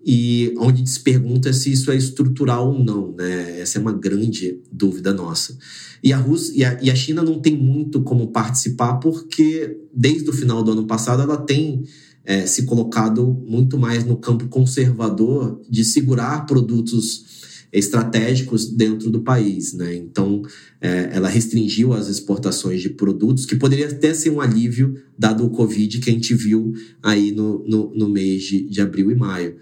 e 0.03 0.55
onde 0.57 0.89
se 0.89 0.99
pergunta 0.99 1.53
se 1.53 1.71
isso 1.71 1.91
é 1.91 1.95
estrutural 1.95 2.73
ou 2.73 2.83
não, 2.83 3.11
né? 3.11 3.59
Essa 3.59 3.77
é 3.77 3.81
uma 3.81 3.93
grande 3.93 4.59
dúvida 4.71 5.13
nossa. 5.13 5.55
E 6.03 6.11
a, 6.11 6.17
Rússia, 6.17 6.53
e 6.55 6.65
a, 6.65 6.79
e 6.81 6.89
a 6.89 6.95
China 6.95 7.21
não 7.21 7.39
tem 7.39 7.55
muito 7.55 8.01
como 8.01 8.29
participar 8.29 8.95
porque, 8.95 9.77
desde 9.93 10.27
o 10.27 10.33
final 10.33 10.63
do 10.63 10.71
ano 10.71 10.87
passado, 10.87 11.21
ela 11.21 11.37
tem 11.37 11.83
é, 12.27 12.45
se 12.45 12.63
colocado 12.63 13.41
muito 13.47 13.79
mais 13.79 14.03
no 14.03 14.17
campo 14.17 14.49
conservador 14.49 15.61
de 15.69 15.85
segurar 15.85 16.45
produtos 16.45 17.37
estratégicos 17.71 18.69
dentro 18.69 19.09
do 19.09 19.21
país, 19.21 19.71
né? 19.71 19.95
Então, 19.95 20.41
é, 20.81 21.09
ela 21.13 21.29
restringiu 21.29 21.93
as 21.93 22.09
exportações 22.09 22.81
de 22.81 22.89
produtos, 22.89 23.45
que 23.45 23.55
poderia 23.55 23.87
até 23.87 24.13
ser 24.13 24.29
um 24.29 24.41
alívio 24.41 24.95
dado 25.17 25.45
o 25.45 25.49
Covid 25.49 25.99
que 25.99 26.09
a 26.09 26.13
gente 26.13 26.33
viu 26.33 26.73
aí 27.01 27.31
no, 27.31 27.63
no, 27.65 27.93
no 27.95 28.09
mês 28.09 28.43
de, 28.43 28.67
de 28.67 28.81
abril 28.81 29.09
e 29.09 29.15
maio. 29.15 29.55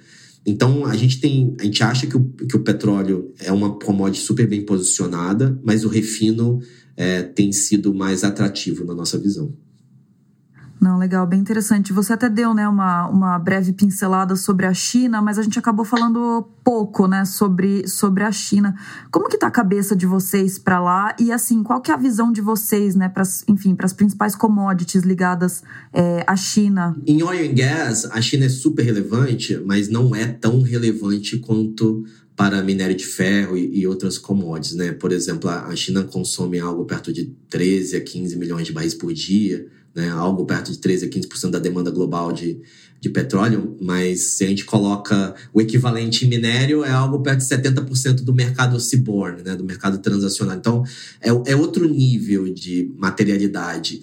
Então, 0.43 0.85
a 0.85 0.95
gente 0.95 1.19
tem, 1.19 1.55
a 1.59 1.63
gente 1.63 1.83
acha 1.83 2.07
que 2.07 2.17
o, 2.17 2.23
que 2.23 2.55
o 2.55 2.63
petróleo 2.63 3.31
é 3.39 3.51
uma 3.51 3.77
commodity 3.77 4.23
super 4.23 4.47
bem 4.47 4.63
posicionada, 4.63 5.59
mas 5.63 5.83
o 5.83 5.87
refino 5.87 6.59
é, 6.97 7.21
tem 7.21 7.51
sido 7.51 7.93
mais 7.93 8.23
atrativo 8.23 8.83
na 8.85 8.95
nossa 8.95 9.19
visão. 9.19 9.53
Não, 10.85 10.99
legal, 10.99 11.25
bem 11.25 11.39
interessante. 11.39 11.91
Você 11.91 12.13
até 12.13 12.29
deu 12.29 12.53
né, 12.53 12.67
uma, 12.67 13.07
uma 13.07 13.39
breve 13.39 13.73
pincelada 13.73 14.35
sobre 14.35 14.67
a 14.67 14.73
China, 14.73 15.19
mas 15.19 15.39
a 15.39 15.41
gente 15.41 15.57
acabou 15.57 15.83
falando 15.83 16.47
pouco 16.63 17.07
né, 17.07 17.25
sobre, 17.25 17.87
sobre 17.87 18.23
a 18.23 18.31
China. 18.31 18.75
Como 19.09 19.27
que 19.27 19.33
está 19.33 19.47
a 19.47 19.51
cabeça 19.51 19.95
de 19.95 20.05
vocês 20.05 20.59
para 20.59 20.79
lá? 20.79 21.15
E 21.19 21.31
assim, 21.31 21.63
qual 21.63 21.81
que 21.81 21.89
é 21.89 21.95
a 21.95 21.97
visão 21.97 22.31
de 22.31 22.39
vocês, 22.39 22.93
né, 22.93 23.09
pras, 23.09 23.43
enfim, 23.47 23.73
para 23.73 23.87
as 23.87 23.93
principais 23.93 24.35
commodities 24.35 25.01
ligadas 25.01 25.63
é, 25.91 26.23
à 26.27 26.35
China? 26.35 26.95
Em 27.07 27.23
oil 27.23 27.49
and 27.49 27.55
gas, 27.55 28.05
a 28.05 28.21
China 28.21 28.45
é 28.45 28.49
super 28.49 28.83
relevante, 28.83 29.59
mas 29.65 29.89
não 29.89 30.15
é 30.15 30.27
tão 30.27 30.61
relevante 30.61 31.39
quanto 31.39 32.05
para 32.35 32.61
minério 32.61 32.95
de 32.95 33.07
ferro 33.07 33.57
e, 33.57 33.87
outras 33.87 34.19
commodities, 34.19 34.75
né? 34.75 34.91
Por 34.91 35.11
exemplo, 35.11 35.49
a 35.49 35.75
China 35.75 36.03
consome 36.03 36.59
algo 36.59 36.85
perto 36.85 37.11
de 37.11 37.33
13 37.49 37.95
a 37.95 38.01
15 38.01 38.35
milhões 38.35 38.67
de 38.67 38.73
barris 38.73 38.93
por 38.93 39.11
dia, 39.13 39.65
né, 39.95 40.09
algo 40.09 40.45
perto 40.45 40.71
de 40.71 40.77
13 40.77 41.05
a 41.05 41.09
15% 41.09 41.51
da 41.51 41.59
demanda 41.59 41.89
global 41.89 42.33
de, 42.33 42.59
de 42.99 43.09
petróleo, 43.09 43.77
mas 43.81 44.21
se 44.21 44.43
a 44.43 44.47
gente 44.47 44.65
coloca 44.65 45.33
o 45.53 45.61
equivalente 45.61 46.25
em 46.25 46.29
minério, 46.29 46.83
é 46.83 46.91
algo 46.91 47.21
perto 47.21 47.39
de 47.39 47.45
70% 47.45 48.21
do 48.23 48.33
mercado 48.33 48.79
seaborne, 48.79 49.41
né, 49.41 49.55
do 49.55 49.63
mercado 49.63 49.97
transacional. 49.99 50.57
Então, 50.57 50.83
é, 51.21 51.29
é 51.51 51.55
outro 51.55 51.87
nível 51.87 52.53
de 52.53 52.91
materialidade. 52.97 54.01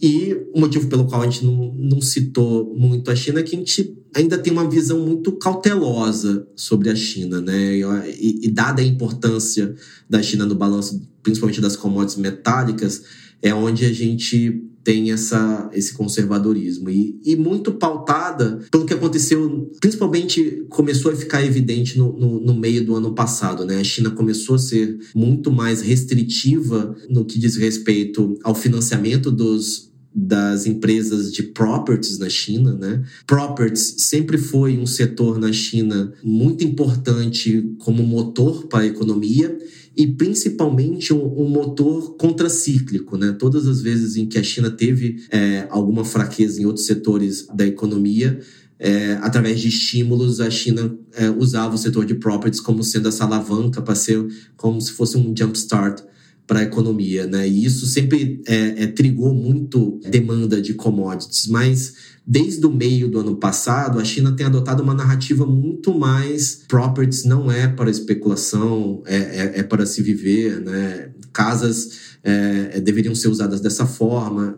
E 0.00 0.34
o 0.54 0.60
motivo 0.60 0.88
pelo 0.88 1.06
qual 1.06 1.22
a 1.22 1.24
gente 1.24 1.44
não, 1.44 1.72
não 1.74 2.00
citou 2.00 2.74
muito 2.74 3.10
a 3.10 3.16
China 3.16 3.40
é 3.40 3.42
que 3.42 3.54
a 3.54 3.58
gente 3.58 3.96
ainda 4.14 4.38
tem 4.38 4.52
uma 4.52 4.68
visão 4.68 5.00
muito 5.00 5.32
cautelosa 5.32 6.46
sobre 6.54 6.90
a 6.90 6.94
China, 6.94 7.40
né? 7.40 7.76
E, 7.76 8.46
e 8.46 8.50
dada 8.50 8.80
a 8.80 8.84
importância 8.84 9.74
da 10.08 10.22
China 10.22 10.46
no 10.46 10.54
balanço, 10.54 11.06
principalmente 11.22 11.60
das 11.60 11.76
commodities 11.76 12.18
metálicas, 12.18 13.02
é 13.42 13.54
onde 13.54 13.84
a 13.84 13.92
gente 13.92 14.64
tem 14.86 15.10
essa, 15.10 15.68
esse 15.72 15.92
conservadorismo. 15.94 16.88
E, 16.88 17.18
e 17.24 17.34
muito 17.34 17.72
pautada 17.72 18.60
pelo 18.70 18.86
que 18.86 18.94
aconteceu, 18.94 19.68
principalmente 19.80 20.64
começou 20.68 21.10
a 21.10 21.16
ficar 21.16 21.44
evidente 21.44 21.98
no, 21.98 22.16
no, 22.16 22.40
no, 22.40 22.54
meio 22.54 22.86
do 22.86 22.94
ano 22.94 23.12
passado. 23.12 23.64
Né? 23.64 23.80
A 23.80 23.84
China 23.84 24.12
começou 24.12 24.54
a 24.54 24.60
ser 24.60 24.96
muito 25.12 25.50
mais 25.50 25.80
restritiva 25.80 26.94
no 27.10 27.24
que 27.24 27.36
diz 27.36 27.56
respeito 27.56 28.38
ao 28.44 28.54
financiamento 28.54 29.32
dos 29.32 29.90
das 30.18 30.64
empresas 30.64 31.30
de 31.30 31.42
properties 31.42 32.18
na 32.18 32.30
China, 32.30 32.72
né? 32.72 33.04
Properties 33.26 33.96
sempre 33.98 34.38
foi 34.38 34.78
um 34.78 34.86
setor 34.86 35.38
na 35.38 35.52
China 35.52 36.10
muito 36.24 36.64
importante 36.64 37.70
como 37.80 38.02
motor 38.02 38.66
para 38.66 38.84
a 38.84 38.86
economia 38.86 39.54
e 39.96 40.06
principalmente 40.06 41.14
um, 41.14 41.40
um, 41.40 41.48
motor 41.48 42.16
contracíclico, 42.16 43.16
né? 43.16 43.34
Todas 43.38 43.66
as 43.66 43.80
vezes 43.80 44.16
em 44.16 44.26
que 44.26 44.38
a 44.38 44.42
China 44.42 44.70
teve 44.70 45.24
é, 45.30 45.66
alguma 45.70 46.04
fraqueza 46.04 46.60
em 46.60 46.66
outros 46.66 46.84
setores 46.84 47.46
da 47.54 47.66
economia, 47.66 48.38
é, 48.78 49.14
através 49.22 49.58
de 49.58 49.68
estímulos, 49.68 50.38
a 50.40 50.50
China 50.50 50.94
é, 51.14 51.30
usava 51.30 51.74
o 51.74 51.78
setor 51.78 52.04
de 52.04 52.14
properties 52.14 52.60
como 52.60 52.82
sendo 52.82 53.08
essa 53.08 53.24
alavanca 53.24 53.80
para 53.80 53.94
ser 53.94 54.26
como 54.54 54.78
se 54.80 54.92
fosse 54.92 55.16
um 55.16 55.34
jumpstart 55.34 56.02
para 56.46 56.60
a 56.60 56.62
economia, 56.62 57.26
né? 57.26 57.46
E 57.48 57.64
isso 57.64 57.86
sempre 57.86 58.40
é, 58.46 58.84
é, 58.84 58.86
trigou 58.86 59.34
muito 59.34 60.00
demanda 60.08 60.62
de 60.62 60.74
commodities, 60.74 61.48
mas 61.48 61.94
desde 62.26 62.64
o 62.66 62.72
meio 62.72 63.08
do 63.08 63.20
ano 63.20 63.36
passado, 63.36 63.98
a 63.98 64.04
China 64.04 64.32
tem 64.32 64.46
adotado 64.46 64.82
uma 64.82 64.94
narrativa 64.94 65.46
muito 65.46 65.96
mais 65.96 66.62
properties 66.66 67.24
não 67.24 67.50
é 67.50 67.68
para 67.68 67.90
especulação, 67.90 69.02
é, 69.06 69.16
é, 69.16 69.52
é 69.60 69.62
para 69.62 69.86
se 69.86 70.02
viver, 70.02 70.60
né? 70.60 71.10
Casas 71.32 72.16
é, 72.24 72.70
é 72.74 72.80
deveriam 72.80 73.14
ser 73.14 73.28
usadas 73.28 73.60
dessa 73.60 73.86
forma, 73.86 74.56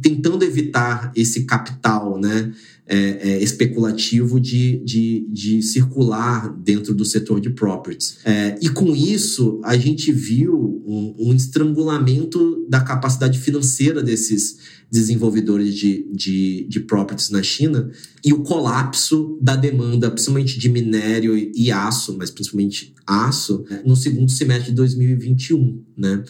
tentando 0.00 0.44
evitar 0.44 1.12
esse 1.14 1.44
capital, 1.44 2.18
né? 2.18 2.52
É, 2.90 3.32
é, 3.32 3.42
especulativo 3.42 4.40
de, 4.40 4.82
de, 4.82 5.26
de, 5.30 5.60
circular 5.60 6.50
dentro 6.56 6.94
do 6.94 7.04
setor 7.04 7.38
de 7.38 7.50
properties. 7.50 8.16
É, 8.24 8.58
e 8.62 8.70
com 8.70 8.96
isso, 8.96 9.60
a 9.62 9.76
gente 9.76 10.10
viu 10.10 10.82
um, 10.86 11.14
um 11.18 11.34
estrangulamento 11.34 12.66
da 12.66 12.80
capacidade 12.80 13.38
financeira 13.38 14.02
desses 14.02 14.56
desenvolvedores 14.90 15.74
de, 15.74 16.08
de, 16.12 16.66
de 16.68 16.80
properties 16.80 17.28
na 17.28 17.42
China 17.42 17.90
e 18.24 18.32
o 18.32 18.42
colapso 18.42 19.38
da 19.40 19.54
demanda, 19.54 20.10
principalmente 20.10 20.58
de 20.58 20.68
minério 20.68 21.36
e 21.36 21.70
aço, 21.70 22.16
mas 22.16 22.30
principalmente 22.30 22.94
aço, 23.06 23.64
no 23.84 23.94
segundo 23.94 24.30
semestre 24.30 24.70
de 24.70 24.76
2021, 24.76 25.84
né? 25.96 26.24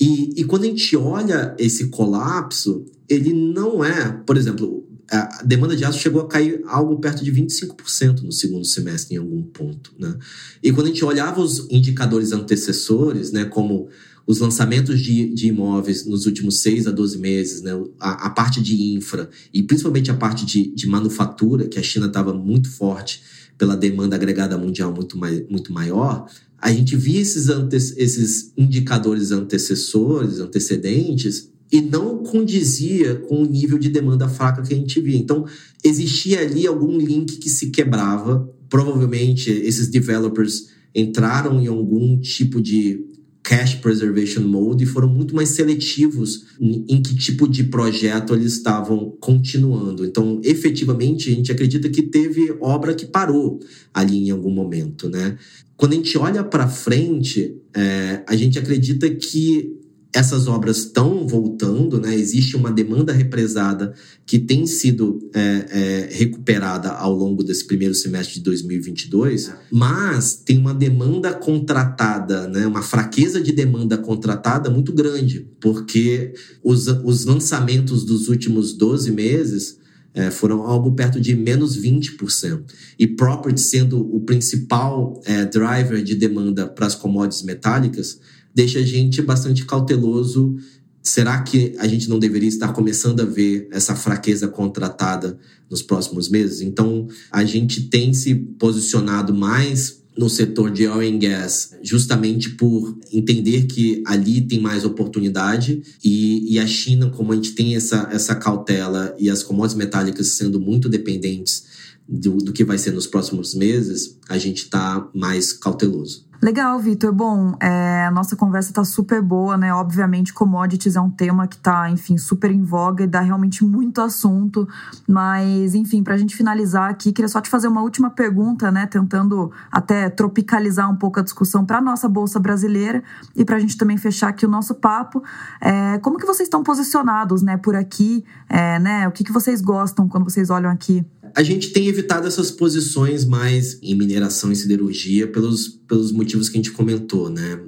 E, 0.00 0.40
e 0.40 0.44
quando 0.44 0.64
a 0.64 0.66
gente 0.66 0.96
olha 0.96 1.54
esse 1.58 1.88
colapso, 1.88 2.86
ele 3.08 3.32
não 3.32 3.84
é, 3.84 4.12
por 4.24 4.36
exemplo, 4.36 4.87
a 5.10 5.42
demanda 5.42 5.74
de 5.74 5.84
aço 5.84 5.98
chegou 5.98 6.20
a 6.20 6.28
cair 6.28 6.62
algo 6.66 6.98
perto 6.98 7.24
de 7.24 7.32
25% 7.32 8.22
no 8.22 8.32
segundo 8.32 8.64
semestre 8.64 9.14
em 9.14 9.18
algum 9.18 9.42
ponto, 9.42 9.92
né? 9.98 10.16
E 10.62 10.70
quando 10.72 10.86
a 10.86 10.90
gente 10.90 11.04
olhava 11.04 11.40
os 11.40 11.66
indicadores 11.70 12.32
antecessores, 12.32 13.32
né, 13.32 13.44
como 13.44 13.88
os 14.26 14.40
lançamentos 14.40 15.00
de, 15.00 15.32
de 15.32 15.48
imóveis 15.48 16.04
nos 16.04 16.26
últimos 16.26 16.58
6 16.58 16.86
a 16.86 16.90
12 16.90 17.16
meses, 17.16 17.62
né? 17.62 17.72
a, 17.98 18.26
a 18.26 18.30
parte 18.30 18.60
de 18.60 18.92
infra 18.92 19.30
e 19.54 19.62
principalmente 19.62 20.10
a 20.10 20.14
parte 20.14 20.44
de, 20.44 20.70
de 20.74 20.86
manufatura, 20.86 21.66
que 21.66 21.78
a 21.78 21.82
China 21.82 22.08
estava 22.08 22.34
muito 22.34 22.70
forte 22.70 23.22
pela 23.56 23.74
demanda 23.74 24.16
agregada 24.16 24.58
mundial 24.58 24.92
muito, 24.92 25.16
mai, 25.16 25.46
muito 25.48 25.72
maior, 25.72 26.28
a 26.60 26.70
gente 26.70 26.94
via 26.94 27.20
esses, 27.20 27.48
ante, 27.48 27.76
esses 27.76 28.52
indicadores 28.54 29.32
antecessores, 29.32 30.40
antecedentes, 30.40 31.50
e 31.70 31.80
não 31.80 32.22
condizia 32.22 33.16
com 33.16 33.42
o 33.42 33.46
nível 33.46 33.78
de 33.78 33.88
demanda 33.88 34.28
fraca 34.28 34.62
que 34.62 34.72
a 34.72 34.76
gente 34.76 35.00
via. 35.00 35.16
Então, 35.16 35.44
existia 35.84 36.40
ali 36.40 36.66
algum 36.66 36.96
link 36.96 37.36
que 37.36 37.48
se 37.48 37.70
quebrava. 37.70 38.48
Provavelmente, 38.68 39.50
esses 39.50 39.88
developers 39.88 40.68
entraram 40.94 41.60
em 41.60 41.66
algum 41.66 42.18
tipo 42.18 42.60
de 42.60 43.04
cash 43.48 43.76
preservation 43.76 44.42
mode 44.42 44.84
e 44.84 44.86
foram 44.86 45.08
muito 45.08 45.34
mais 45.34 45.48
seletivos 45.50 46.44
em 46.60 47.00
que 47.00 47.16
tipo 47.16 47.48
de 47.48 47.64
projeto 47.64 48.34
eles 48.34 48.52
estavam 48.52 49.16
continuando. 49.20 50.04
Então, 50.04 50.38
efetivamente, 50.44 51.30
a 51.30 51.34
gente 51.34 51.50
acredita 51.50 51.88
que 51.88 52.02
teve 52.02 52.54
obra 52.60 52.94
que 52.94 53.06
parou 53.06 53.58
ali 53.94 54.18
em 54.18 54.30
algum 54.30 54.50
momento, 54.50 55.08
né? 55.08 55.38
Quando 55.78 55.92
a 55.92 55.96
gente 55.96 56.18
olha 56.18 56.44
para 56.44 56.68
frente, 56.68 57.56
é, 57.74 58.22
a 58.26 58.36
gente 58.36 58.58
acredita 58.58 59.08
que 59.08 59.77
essas 60.12 60.46
obras 60.46 60.78
estão 60.78 61.26
voltando, 61.26 62.00
né? 62.00 62.14
Existe 62.14 62.56
uma 62.56 62.72
demanda 62.72 63.12
represada 63.12 63.92
que 64.24 64.38
tem 64.38 64.66
sido 64.66 65.28
é, 65.34 65.40
é, 65.40 66.08
recuperada 66.10 66.90
ao 66.90 67.14
longo 67.14 67.44
desse 67.44 67.66
primeiro 67.66 67.94
semestre 67.94 68.36
de 68.36 68.40
2022, 68.40 69.52
mas 69.70 70.34
tem 70.34 70.56
uma 70.56 70.72
demanda 70.72 71.32
contratada, 71.34 72.48
né? 72.48 72.66
Uma 72.66 72.82
fraqueza 72.82 73.40
de 73.40 73.52
demanda 73.52 73.98
contratada 73.98 74.70
muito 74.70 74.92
grande, 74.92 75.46
porque 75.60 76.32
os, 76.62 76.86
os 76.86 77.26
lançamentos 77.26 78.04
dos 78.04 78.28
últimos 78.28 78.72
12 78.72 79.12
meses 79.12 79.78
é, 80.14 80.30
foram 80.30 80.62
algo 80.62 80.92
perto 80.92 81.20
de 81.20 81.34
menos 81.36 81.78
20%. 81.80 82.62
E 82.98 83.06
property 83.06 83.60
sendo 83.60 84.00
o 84.00 84.20
principal 84.20 85.20
é, 85.24 85.44
driver 85.44 86.02
de 86.02 86.14
demanda 86.14 86.66
para 86.66 86.86
as 86.86 86.94
commodities 86.94 87.42
metálicas, 87.42 88.18
deixa 88.58 88.80
a 88.80 88.82
gente 88.82 89.22
bastante 89.22 89.64
cauteloso. 89.64 90.56
Será 91.00 91.40
que 91.42 91.76
a 91.78 91.86
gente 91.86 92.08
não 92.08 92.18
deveria 92.18 92.48
estar 92.48 92.72
começando 92.72 93.20
a 93.20 93.24
ver 93.24 93.68
essa 93.70 93.94
fraqueza 93.94 94.48
contratada 94.48 95.38
nos 95.70 95.80
próximos 95.80 96.28
meses? 96.28 96.60
Então, 96.60 97.06
a 97.30 97.44
gente 97.44 97.82
tem 97.82 98.12
se 98.12 98.34
posicionado 98.34 99.32
mais 99.32 100.02
no 100.16 100.28
setor 100.28 100.72
de 100.72 100.88
oil 100.88 101.14
and 101.14 101.20
gas, 101.20 101.76
justamente 101.80 102.50
por 102.50 102.98
entender 103.12 103.68
que 103.68 104.02
ali 104.04 104.40
tem 104.40 104.58
mais 104.58 104.84
oportunidade 104.84 105.80
e, 106.02 106.52
e 106.52 106.58
a 106.58 106.66
China, 106.66 107.10
como 107.10 107.32
a 107.32 107.36
gente 107.36 107.52
tem 107.52 107.76
essa, 107.76 108.08
essa 108.10 108.34
cautela 108.34 109.14
e 109.20 109.30
as 109.30 109.44
commodities 109.44 109.78
metálicas 109.78 110.32
sendo 110.32 110.58
muito 110.58 110.88
dependentes 110.88 111.77
do, 112.08 112.38
do 112.38 112.52
que 112.52 112.64
vai 112.64 112.78
ser 112.78 112.92
nos 112.92 113.06
próximos 113.06 113.54
meses, 113.54 114.18
a 114.28 114.38
gente 114.38 114.62
está 114.62 115.06
mais 115.14 115.52
cauteloso. 115.52 116.26
Legal, 116.40 116.78
Vitor. 116.78 117.12
Bom, 117.12 117.56
é, 117.60 118.06
a 118.06 118.12
nossa 118.12 118.36
conversa 118.36 118.70
está 118.70 118.84
super 118.84 119.20
boa, 119.20 119.56
né? 119.56 119.74
Obviamente, 119.74 120.32
commodities 120.32 120.94
é 120.94 121.00
um 121.00 121.10
tema 121.10 121.48
que 121.48 121.56
está, 121.56 121.90
enfim, 121.90 122.16
super 122.16 122.48
em 122.52 122.62
voga 122.62 123.02
e 123.02 123.08
dá 123.08 123.20
realmente 123.20 123.64
muito 123.64 124.00
assunto. 124.00 124.68
Mas, 125.06 125.74
enfim, 125.74 126.00
para 126.00 126.14
a 126.14 126.16
gente 126.16 126.36
finalizar 126.36 126.88
aqui, 126.88 127.12
queria 127.12 127.28
só 127.28 127.40
te 127.40 127.50
fazer 127.50 127.66
uma 127.66 127.82
última 127.82 128.08
pergunta, 128.08 128.70
né? 128.70 128.86
Tentando 128.86 129.50
até 129.68 130.08
tropicalizar 130.08 130.88
um 130.88 130.94
pouco 130.94 131.18
a 131.18 131.24
discussão 131.24 131.66
para 131.66 131.78
a 131.78 131.82
nossa 131.82 132.08
Bolsa 132.08 132.38
Brasileira 132.38 133.02
e 133.34 133.44
para 133.44 133.56
a 133.56 133.58
gente 133.58 133.76
também 133.76 133.96
fechar 133.96 134.28
aqui 134.28 134.46
o 134.46 134.48
nosso 134.48 134.76
papo. 134.76 135.20
É, 135.60 135.98
como 135.98 136.18
que 136.18 136.26
vocês 136.26 136.46
estão 136.46 136.62
posicionados, 136.62 137.42
né, 137.42 137.56
por 137.56 137.74
aqui? 137.74 138.24
É, 138.48 138.78
né? 138.78 139.08
O 139.08 139.10
que, 139.10 139.24
que 139.24 139.32
vocês 139.32 139.60
gostam 139.60 140.08
quando 140.08 140.22
vocês 140.22 140.50
olham 140.50 140.70
aqui? 140.70 141.04
A 141.38 141.42
gente 141.44 141.70
tem 141.70 141.86
evitado 141.86 142.26
essas 142.26 142.50
posições 142.50 143.24
mais 143.24 143.78
em 143.80 143.94
mineração 143.94 144.50
e 144.50 144.56
siderurgia 144.56 145.28
pelos, 145.28 145.68
pelos 145.86 146.10
motivos 146.10 146.48
que 146.48 146.56
a 146.56 146.58
gente 146.58 146.72
comentou, 146.72 147.30
né? 147.30 147.60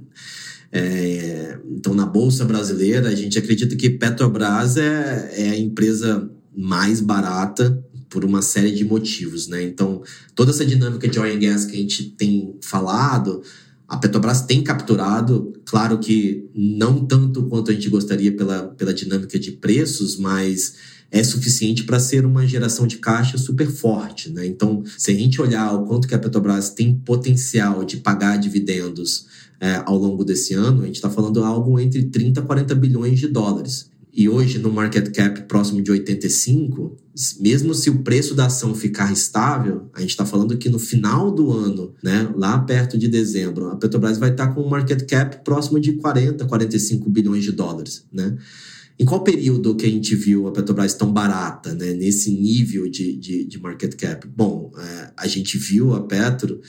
É, 0.73 1.57
então, 1.71 1.95
na 1.95 2.05
Bolsa 2.05 2.45
Brasileira, 2.45 3.09
a 3.09 3.15
gente 3.15 3.39
acredita 3.39 3.77
que 3.77 3.89
Petrobras 3.89 4.77
é, 4.77 5.35
é 5.37 5.51
a 5.51 5.57
empresa 5.57 6.29
mais 6.53 7.01
barata 7.01 7.81
por 8.09 8.25
uma 8.25 8.43
série 8.43 8.73
de 8.73 8.85
motivos, 8.85 9.47
né? 9.47 9.63
Então, 9.63 10.03
toda 10.35 10.51
essa 10.51 10.67
dinâmica 10.67 11.07
de 11.07 11.21
oil 11.21 11.37
and 11.37 11.39
gas 11.39 11.65
que 11.65 11.77
a 11.77 11.81
gente 11.81 12.11
tem 12.11 12.57
falado, 12.61 13.41
a 13.87 13.97
Petrobras 13.99 14.43
tem 14.43 14.65
capturado, 14.65 15.53
claro 15.65 16.01
que 16.01 16.51
não 16.53 17.07
tanto 17.07 17.45
quanto 17.45 17.71
a 17.71 17.75
gente 17.75 17.89
gostaria 17.89 18.33
pela, 18.33 18.65
pela 18.65 18.93
dinâmica 18.93 19.39
de 19.39 19.53
preços, 19.53 20.17
mas 20.17 20.75
é 21.11 21.25
suficiente 21.25 21.85
para 21.85 21.99
ser 21.99 22.25
uma 22.25 22.47
geração 22.47 22.87
de 22.87 22.99
caixa 22.99 23.37
super 23.37 23.67
forte. 23.67 24.31
Né? 24.31 24.47
Então, 24.47 24.83
se 24.97 25.11
a 25.11 25.15
gente 25.15 25.41
olhar 25.41 25.73
o 25.75 25.85
quanto 25.85 26.07
que 26.07 26.15
a 26.15 26.19
Petrobras 26.19 26.71
tem 26.71 26.95
potencial 26.95 27.85
de 27.85 27.97
pagar 27.97 28.37
dividendos 28.37 29.27
é, 29.61 29.83
ao 29.85 29.97
longo 29.97 30.25
desse 30.25 30.55
ano, 30.55 30.83
a 30.83 30.87
gente 30.87 30.97
está 30.97 31.11
falando 31.11 31.43
algo 31.43 31.79
entre 31.79 32.05
30 32.05 32.41
e 32.41 32.45
40 32.45 32.75
bilhões 32.75 33.19
de 33.19 33.27
dólares. 33.27 33.91
e 34.13 34.29
hoje 34.29 34.59
no 34.59 34.73
market 34.73 35.15
cap 35.15 35.43
próximo 35.43 35.81
de 35.81 35.91
85, 35.91 36.97
mesmo 37.39 37.73
se 37.75 37.89
o 37.91 38.03
preço 38.03 38.35
da 38.35 38.47
ação 38.47 38.75
ficar 38.75 39.13
estável, 39.13 39.89
a 39.95 40.01
gente 40.01 40.11
está 40.11 40.27
falando 40.27 40.59
que 40.59 40.69
no 40.69 40.81
final 40.81 41.31
do 41.31 41.53
ano, 41.53 41.95
né, 42.03 42.29
lá 42.37 42.59
perto 42.59 42.99
de 42.99 43.07
dezembro, 43.07 43.69
a 43.69 43.77
Petrobras 43.77 44.19
vai 44.19 44.31
estar 44.31 44.49
tá 44.49 44.53
com 44.53 44.63
um 44.63 44.69
market 44.69 45.09
cap 45.09 45.45
próximo 45.45 45.79
de 45.79 45.93
40, 45.93 46.45
45 46.45 47.09
bilhões 47.09 47.45
de 47.45 47.53
dólares, 47.53 48.05
né? 48.13 48.37
Em 49.01 49.05
qual 49.07 49.25
período 49.25 49.75
que 49.75 49.87
a 49.87 49.89
gente 49.89 50.15
viu 50.15 50.47
a 50.47 50.53
Petrobras 50.53 50.93
tão 50.93 51.11
barata, 51.11 51.73
né, 51.75 51.95
nesse 51.95 52.31
nível 52.31 52.87
de, 52.87 53.17
de, 53.17 53.45
de 53.47 53.59
market 53.59 53.95
cap? 53.97 54.29
Bom, 54.29 54.71
é, 54.77 55.11
a 55.17 55.27
gente 55.27 55.57
viu 55.57 55.95
a 55.95 56.03
Petro 56.03 56.61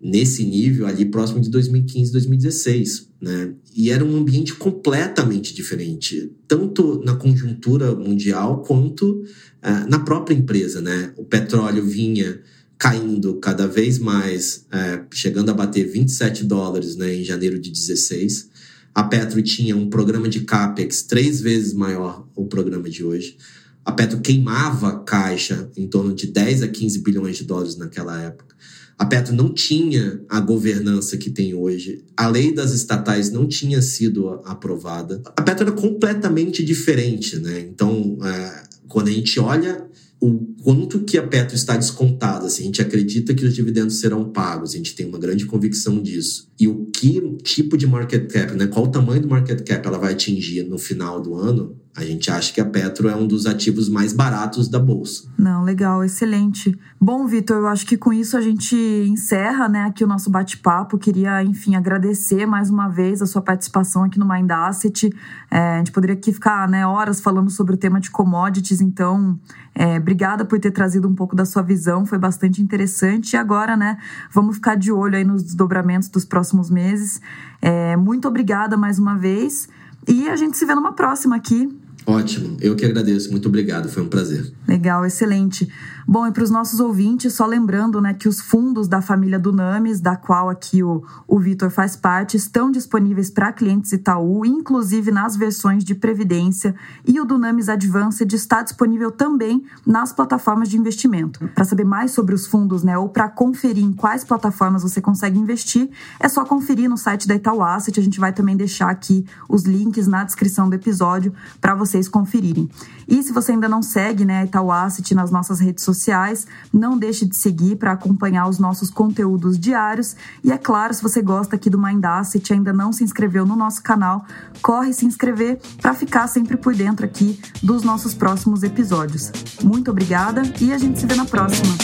nesse 0.00 0.42
nível 0.42 0.86
ali 0.86 1.04
próximo 1.04 1.38
de 1.38 1.50
2015, 1.50 2.12
2016, 2.12 3.08
né? 3.20 3.52
E 3.74 3.90
era 3.90 4.02
um 4.02 4.16
ambiente 4.16 4.54
completamente 4.54 5.54
diferente, 5.54 6.32
tanto 6.48 7.02
na 7.04 7.14
conjuntura 7.14 7.94
mundial 7.94 8.62
quanto 8.62 9.20
uh, 9.20 9.90
na 9.90 9.98
própria 9.98 10.34
empresa, 10.34 10.80
né? 10.80 11.12
O 11.18 11.24
petróleo 11.24 11.84
vinha 11.84 12.40
caindo 12.78 13.34
cada 13.36 13.66
vez 13.66 13.98
mais, 13.98 14.66
uh, 14.72 15.06
chegando 15.12 15.50
a 15.50 15.54
bater 15.54 15.86
27 15.86 16.44
dólares 16.44 16.96
né, 16.96 17.16
em 17.16 17.24
janeiro 17.24 17.58
de 17.58 17.70
16. 17.70 18.48
A 18.96 19.04
Petro 19.04 19.42
tinha 19.42 19.76
um 19.76 19.90
programa 19.90 20.26
de 20.26 20.40
capex 20.40 21.02
três 21.02 21.42
vezes 21.42 21.74
maior 21.74 22.26
o 22.34 22.46
programa 22.46 22.88
de 22.88 23.04
hoje. 23.04 23.36
A 23.84 23.92
Petro 23.92 24.22
queimava 24.22 25.00
caixa 25.00 25.70
em 25.76 25.86
torno 25.86 26.14
de 26.14 26.28
10 26.28 26.62
a 26.62 26.68
15 26.68 27.00
bilhões 27.00 27.36
de 27.36 27.44
dólares 27.44 27.76
naquela 27.76 28.18
época. 28.22 28.56
A 28.98 29.04
Petro 29.04 29.34
não 29.34 29.52
tinha 29.52 30.22
a 30.30 30.40
governança 30.40 31.18
que 31.18 31.28
tem 31.28 31.52
hoje. 31.52 32.06
A 32.16 32.26
lei 32.26 32.54
das 32.54 32.72
estatais 32.72 33.30
não 33.30 33.46
tinha 33.46 33.82
sido 33.82 34.40
aprovada. 34.46 35.20
A 35.36 35.42
Petro 35.42 35.66
era 35.66 35.76
completamente 35.76 36.64
diferente, 36.64 37.38
né? 37.38 37.60
Então, 37.60 38.16
é, 38.24 38.62
quando 38.88 39.08
a 39.08 39.12
gente 39.12 39.38
olha 39.38 39.85
o 40.20 40.54
quanto 40.62 41.00
que 41.00 41.18
a 41.18 41.26
Petro 41.26 41.54
está 41.54 41.76
descontada, 41.76 42.46
assim, 42.46 42.62
a 42.62 42.66
gente 42.66 42.82
acredita 42.82 43.34
que 43.34 43.44
os 43.44 43.54
dividendos 43.54 44.00
serão 44.00 44.30
pagos, 44.30 44.72
a 44.72 44.76
gente 44.76 44.94
tem 44.94 45.06
uma 45.06 45.18
grande 45.18 45.44
convicção 45.44 46.02
disso. 46.02 46.48
E 46.58 46.66
o 46.66 46.86
que 46.86 47.20
tipo 47.42 47.76
de 47.76 47.86
market 47.86 48.30
cap, 48.32 48.54
né? 48.54 48.66
Qual 48.66 48.86
o 48.86 48.90
tamanho 48.90 49.20
do 49.20 49.28
market 49.28 49.62
cap 49.62 49.86
ela 49.86 49.98
vai 49.98 50.12
atingir 50.12 50.62
no 50.64 50.78
final 50.78 51.20
do 51.20 51.34
ano? 51.34 51.78
A 51.96 52.04
gente 52.04 52.30
acha 52.30 52.52
que 52.52 52.60
a 52.60 52.64
Petro 52.64 53.08
é 53.08 53.16
um 53.16 53.26
dos 53.26 53.46
ativos 53.46 53.88
mais 53.88 54.12
baratos 54.12 54.68
da 54.68 54.78
bolsa. 54.78 55.28
Não, 55.38 55.64
legal, 55.64 56.04
excelente. 56.04 56.78
Bom, 57.00 57.26
Vitor, 57.26 57.56
eu 57.56 57.66
acho 57.68 57.86
que 57.86 57.96
com 57.96 58.12
isso 58.12 58.36
a 58.36 58.40
gente 58.42 58.76
encerra, 59.08 59.66
né, 59.66 59.84
aqui 59.84 60.04
o 60.04 60.06
nosso 60.06 60.28
bate-papo. 60.30 60.98
Queria, 60.98 61.42
enfim, 61.42 61.74
agradecer 61.74 62.44
mais 62.44 62.68
uma 62.68 62.88
vez 62.88 63.22
a 63.22 63.26
sua 63.26 63.40
participação 63.40 64.04
aqui 64.04 64.18
no 64.18 64.28
Mind 64.28 64.50
Asset. 64.50 65.10
É, 65.50 65.76
a 65.76 65.78
gente 65.78 65.90
poderia 65.90 66.14
aqui 66.14 66.34
ficar, 66.34 66.68
né, 66.68 66.86
horas 66.86 67.18
falando 67.18 67.48
sobre 67.48 67.74
o 67.74 67.78
tema 67.78 67.98
de 67.98 68.10
commodities, 68.10 68.82
então, 68.82 69.40
é, 69.74 69.96
obrigada 69.96 70.44
por 70.44 70.60
ter 70.60 70.72
trazido 70.72 71.08
um 71.08 71.14
pouco 71.14 71.34
da 71.34 71.46
sua 71.46 71.62
visão, 71.62 72.04
foi 72.04 72.18
bastante 72.18 72.60
interessante. 72.60 73.32
E 73.32 73.36
agora, 73.38 73.74
né, 73.74 73.96
vamos 74.30 74.56
ficar 74.56 74.74
de 74.74 74.92
olho 74.92 75.16
aí 75.16 75.24
nos 75.24 75.42
desdobramentos 75.42 76.10
dos 76.10 76.26
próximos 76.26 76.68
meses. 76.68 77.22
É, 77.62 77.96
muito 77.96 78.28
obrigada 78.28 78.76
mais 78.76 78.98
uma 78.98 79.16
vez. 79.16 79.66
E 80.06 80.28
a 80.28 80.36
gente 80.36 80.56
se 80.56 80.64
vê 80.64 80.74
numa 80.74 80.92
próxima 80.92 81.34
aqui. 81.36 81.68
Ótimo, 82.06 82.56
eu 82.60 82.76
que 82.76 82.86
agradeço, 82.86 83.32
muito 83.32 83.48
obrigado, 83.48 83.88
foi 83.88 84.00
um 84.00 84.08
prazer. 84.08 84.52
Legal, 84.68 85.04
excelente. 85.04 85.68
Bom, 86.08 86.24
e 86.24 86.30
para 86.30 86.44
os 86.44 86.50
nossos 86.50 86.78
ouvintes, 86.78 87.34
só 87.34 87.44
lembrando 87.44 88.00
né, 88.00 88.14
que 88.14 88.28
os 88.28 88.40
fundos 88.40 88.86
da 88.86 89.02
família 89.02 89.40
Dunamis, 89.40 90.00
da 90.00 90.14
qual 90.14 90.48
aqui 90.48 90.80
o, 90.80 91.02
o 91.26 91.40
Vitor 91.40 91.68
faz 91.68 91.96
parte, 91.96 92.36
estão 92.36 92.70
disponíveis 92.70 93.28
para 93.28 93.52
clientes 93.52 93.90
Itaú, 93.90 94.46
inclusive 94.46 95.10
nas 95.10 95.36
versões 95.36 95.82
de 95.82 95.96
Previdência, 95.96 96.76
e 97.04 97.20
o 97.20 97.24
Dunamis 97.24 97.68
Advanced 97.68 98.32
está 98.32 98.62
disponível 98.62 99.10
também 99.10 99.64
nas 99.84 100.12
plataformas 100.12 100.68
de 100.68 100.78
investimento. 100.78 101.40
Para 101.56 101.64
saber 101.64 101.82
mais 101.82 102.12
sobre 102.12 102.36
os 102.36 102.46
fundos, 102.46 102.84
né, 102.84 102.96
ou 102.96 103.08
para 103.08 103.28
conferir 103.28 103.82
em 103.84 103.92
quais 103.92 104.22
plataformas 104.22 104.84
você 104.84 105.00
consegue 105.00 105.40
investir, 105.40 105.90
é 106.20 106.28
só 106.28 106.44
conferir 106.44 106.88
no 106.88 106.96
site 106.96 107.26
da 107.26 107.34
Itaú 107.34 107.60
Asset. 107.60 107.98
A 107.98 108.02
gente 108.02 108.20
vai 108.20 108.32
também 108.32 108.56
deixar 108.56 108.90
aqui 108.90 109.26
os 109.48 109.64
links 109.64 110.06
na 110.06 110.22
descrição 110.22 110.68
do 110.68 110.74
episódio 110.76 111.34
para 111.60 111.74
vocês 111.96 112.08
conferirem. 112.08 112.68
E 113.08 113.22
se 113.22 113.32
você 113.32 113.52
ainda 113.52 113.68
não 113.68 113.82
segue 113.82 114.24
né, 114.24 114.40
a 114.40 114.44
Itaú 114.44 114.70
Asset 114.70 115.14
nas 115.14 115.30
nossas 115.30 115.60
redes 115.60 115.84
sociais. 115.84 116.46
Não 116.72 116.98
deixe 116.98 117.24
de 117.24 117.36
seguir 117.36 117.76
para 117.76 117.92
acompanhar 117.92 118.48
os 118.48 118.58
nossos 118.58 118.90
conteúdos 118.90 119.58
diários. 119.58 120.14
E 120.44 120.52
é 120.52 120.58
claro, 120.58 120.92
se 120.92 121.02
você 121.02 121.22
gosta 121.22 121.56
aqui 121.56 121.70
do 121.70 121.80
Mind 121.80 122.04
Asset 122.04 122.50
e 122.50 122.54
ainda 122.54 122.72
não 122.72 122.92
se 122.92 123.02
inscreveu 123.02 123.46
no 123.46 123.56
nosso 123.56 123.82
canal, 123.82 124.24
corre 124.60 124.92
se 124.92 125.06
inscrever 125.06 125.58
para 125.80 125.94
ficar 125.94 126.26
sempre 126.26 126.56
por 126.56 126.74
dentro 126.74 127.06
aqui 127.06 127.40
dos 127.62 127.82
nossos 127.82 128.14
próximos 128.14 128.62
episódios. 128.62 129.32
Muito 129.62 129.90
obrigada 129.90 130.42
e 130.60 130.72
a 130.72 130.78
gente 130.78 130.98
se 130.98 131.06
vê 131.06 131.14
na 131.14 131.24
próxima. 131.24 131.76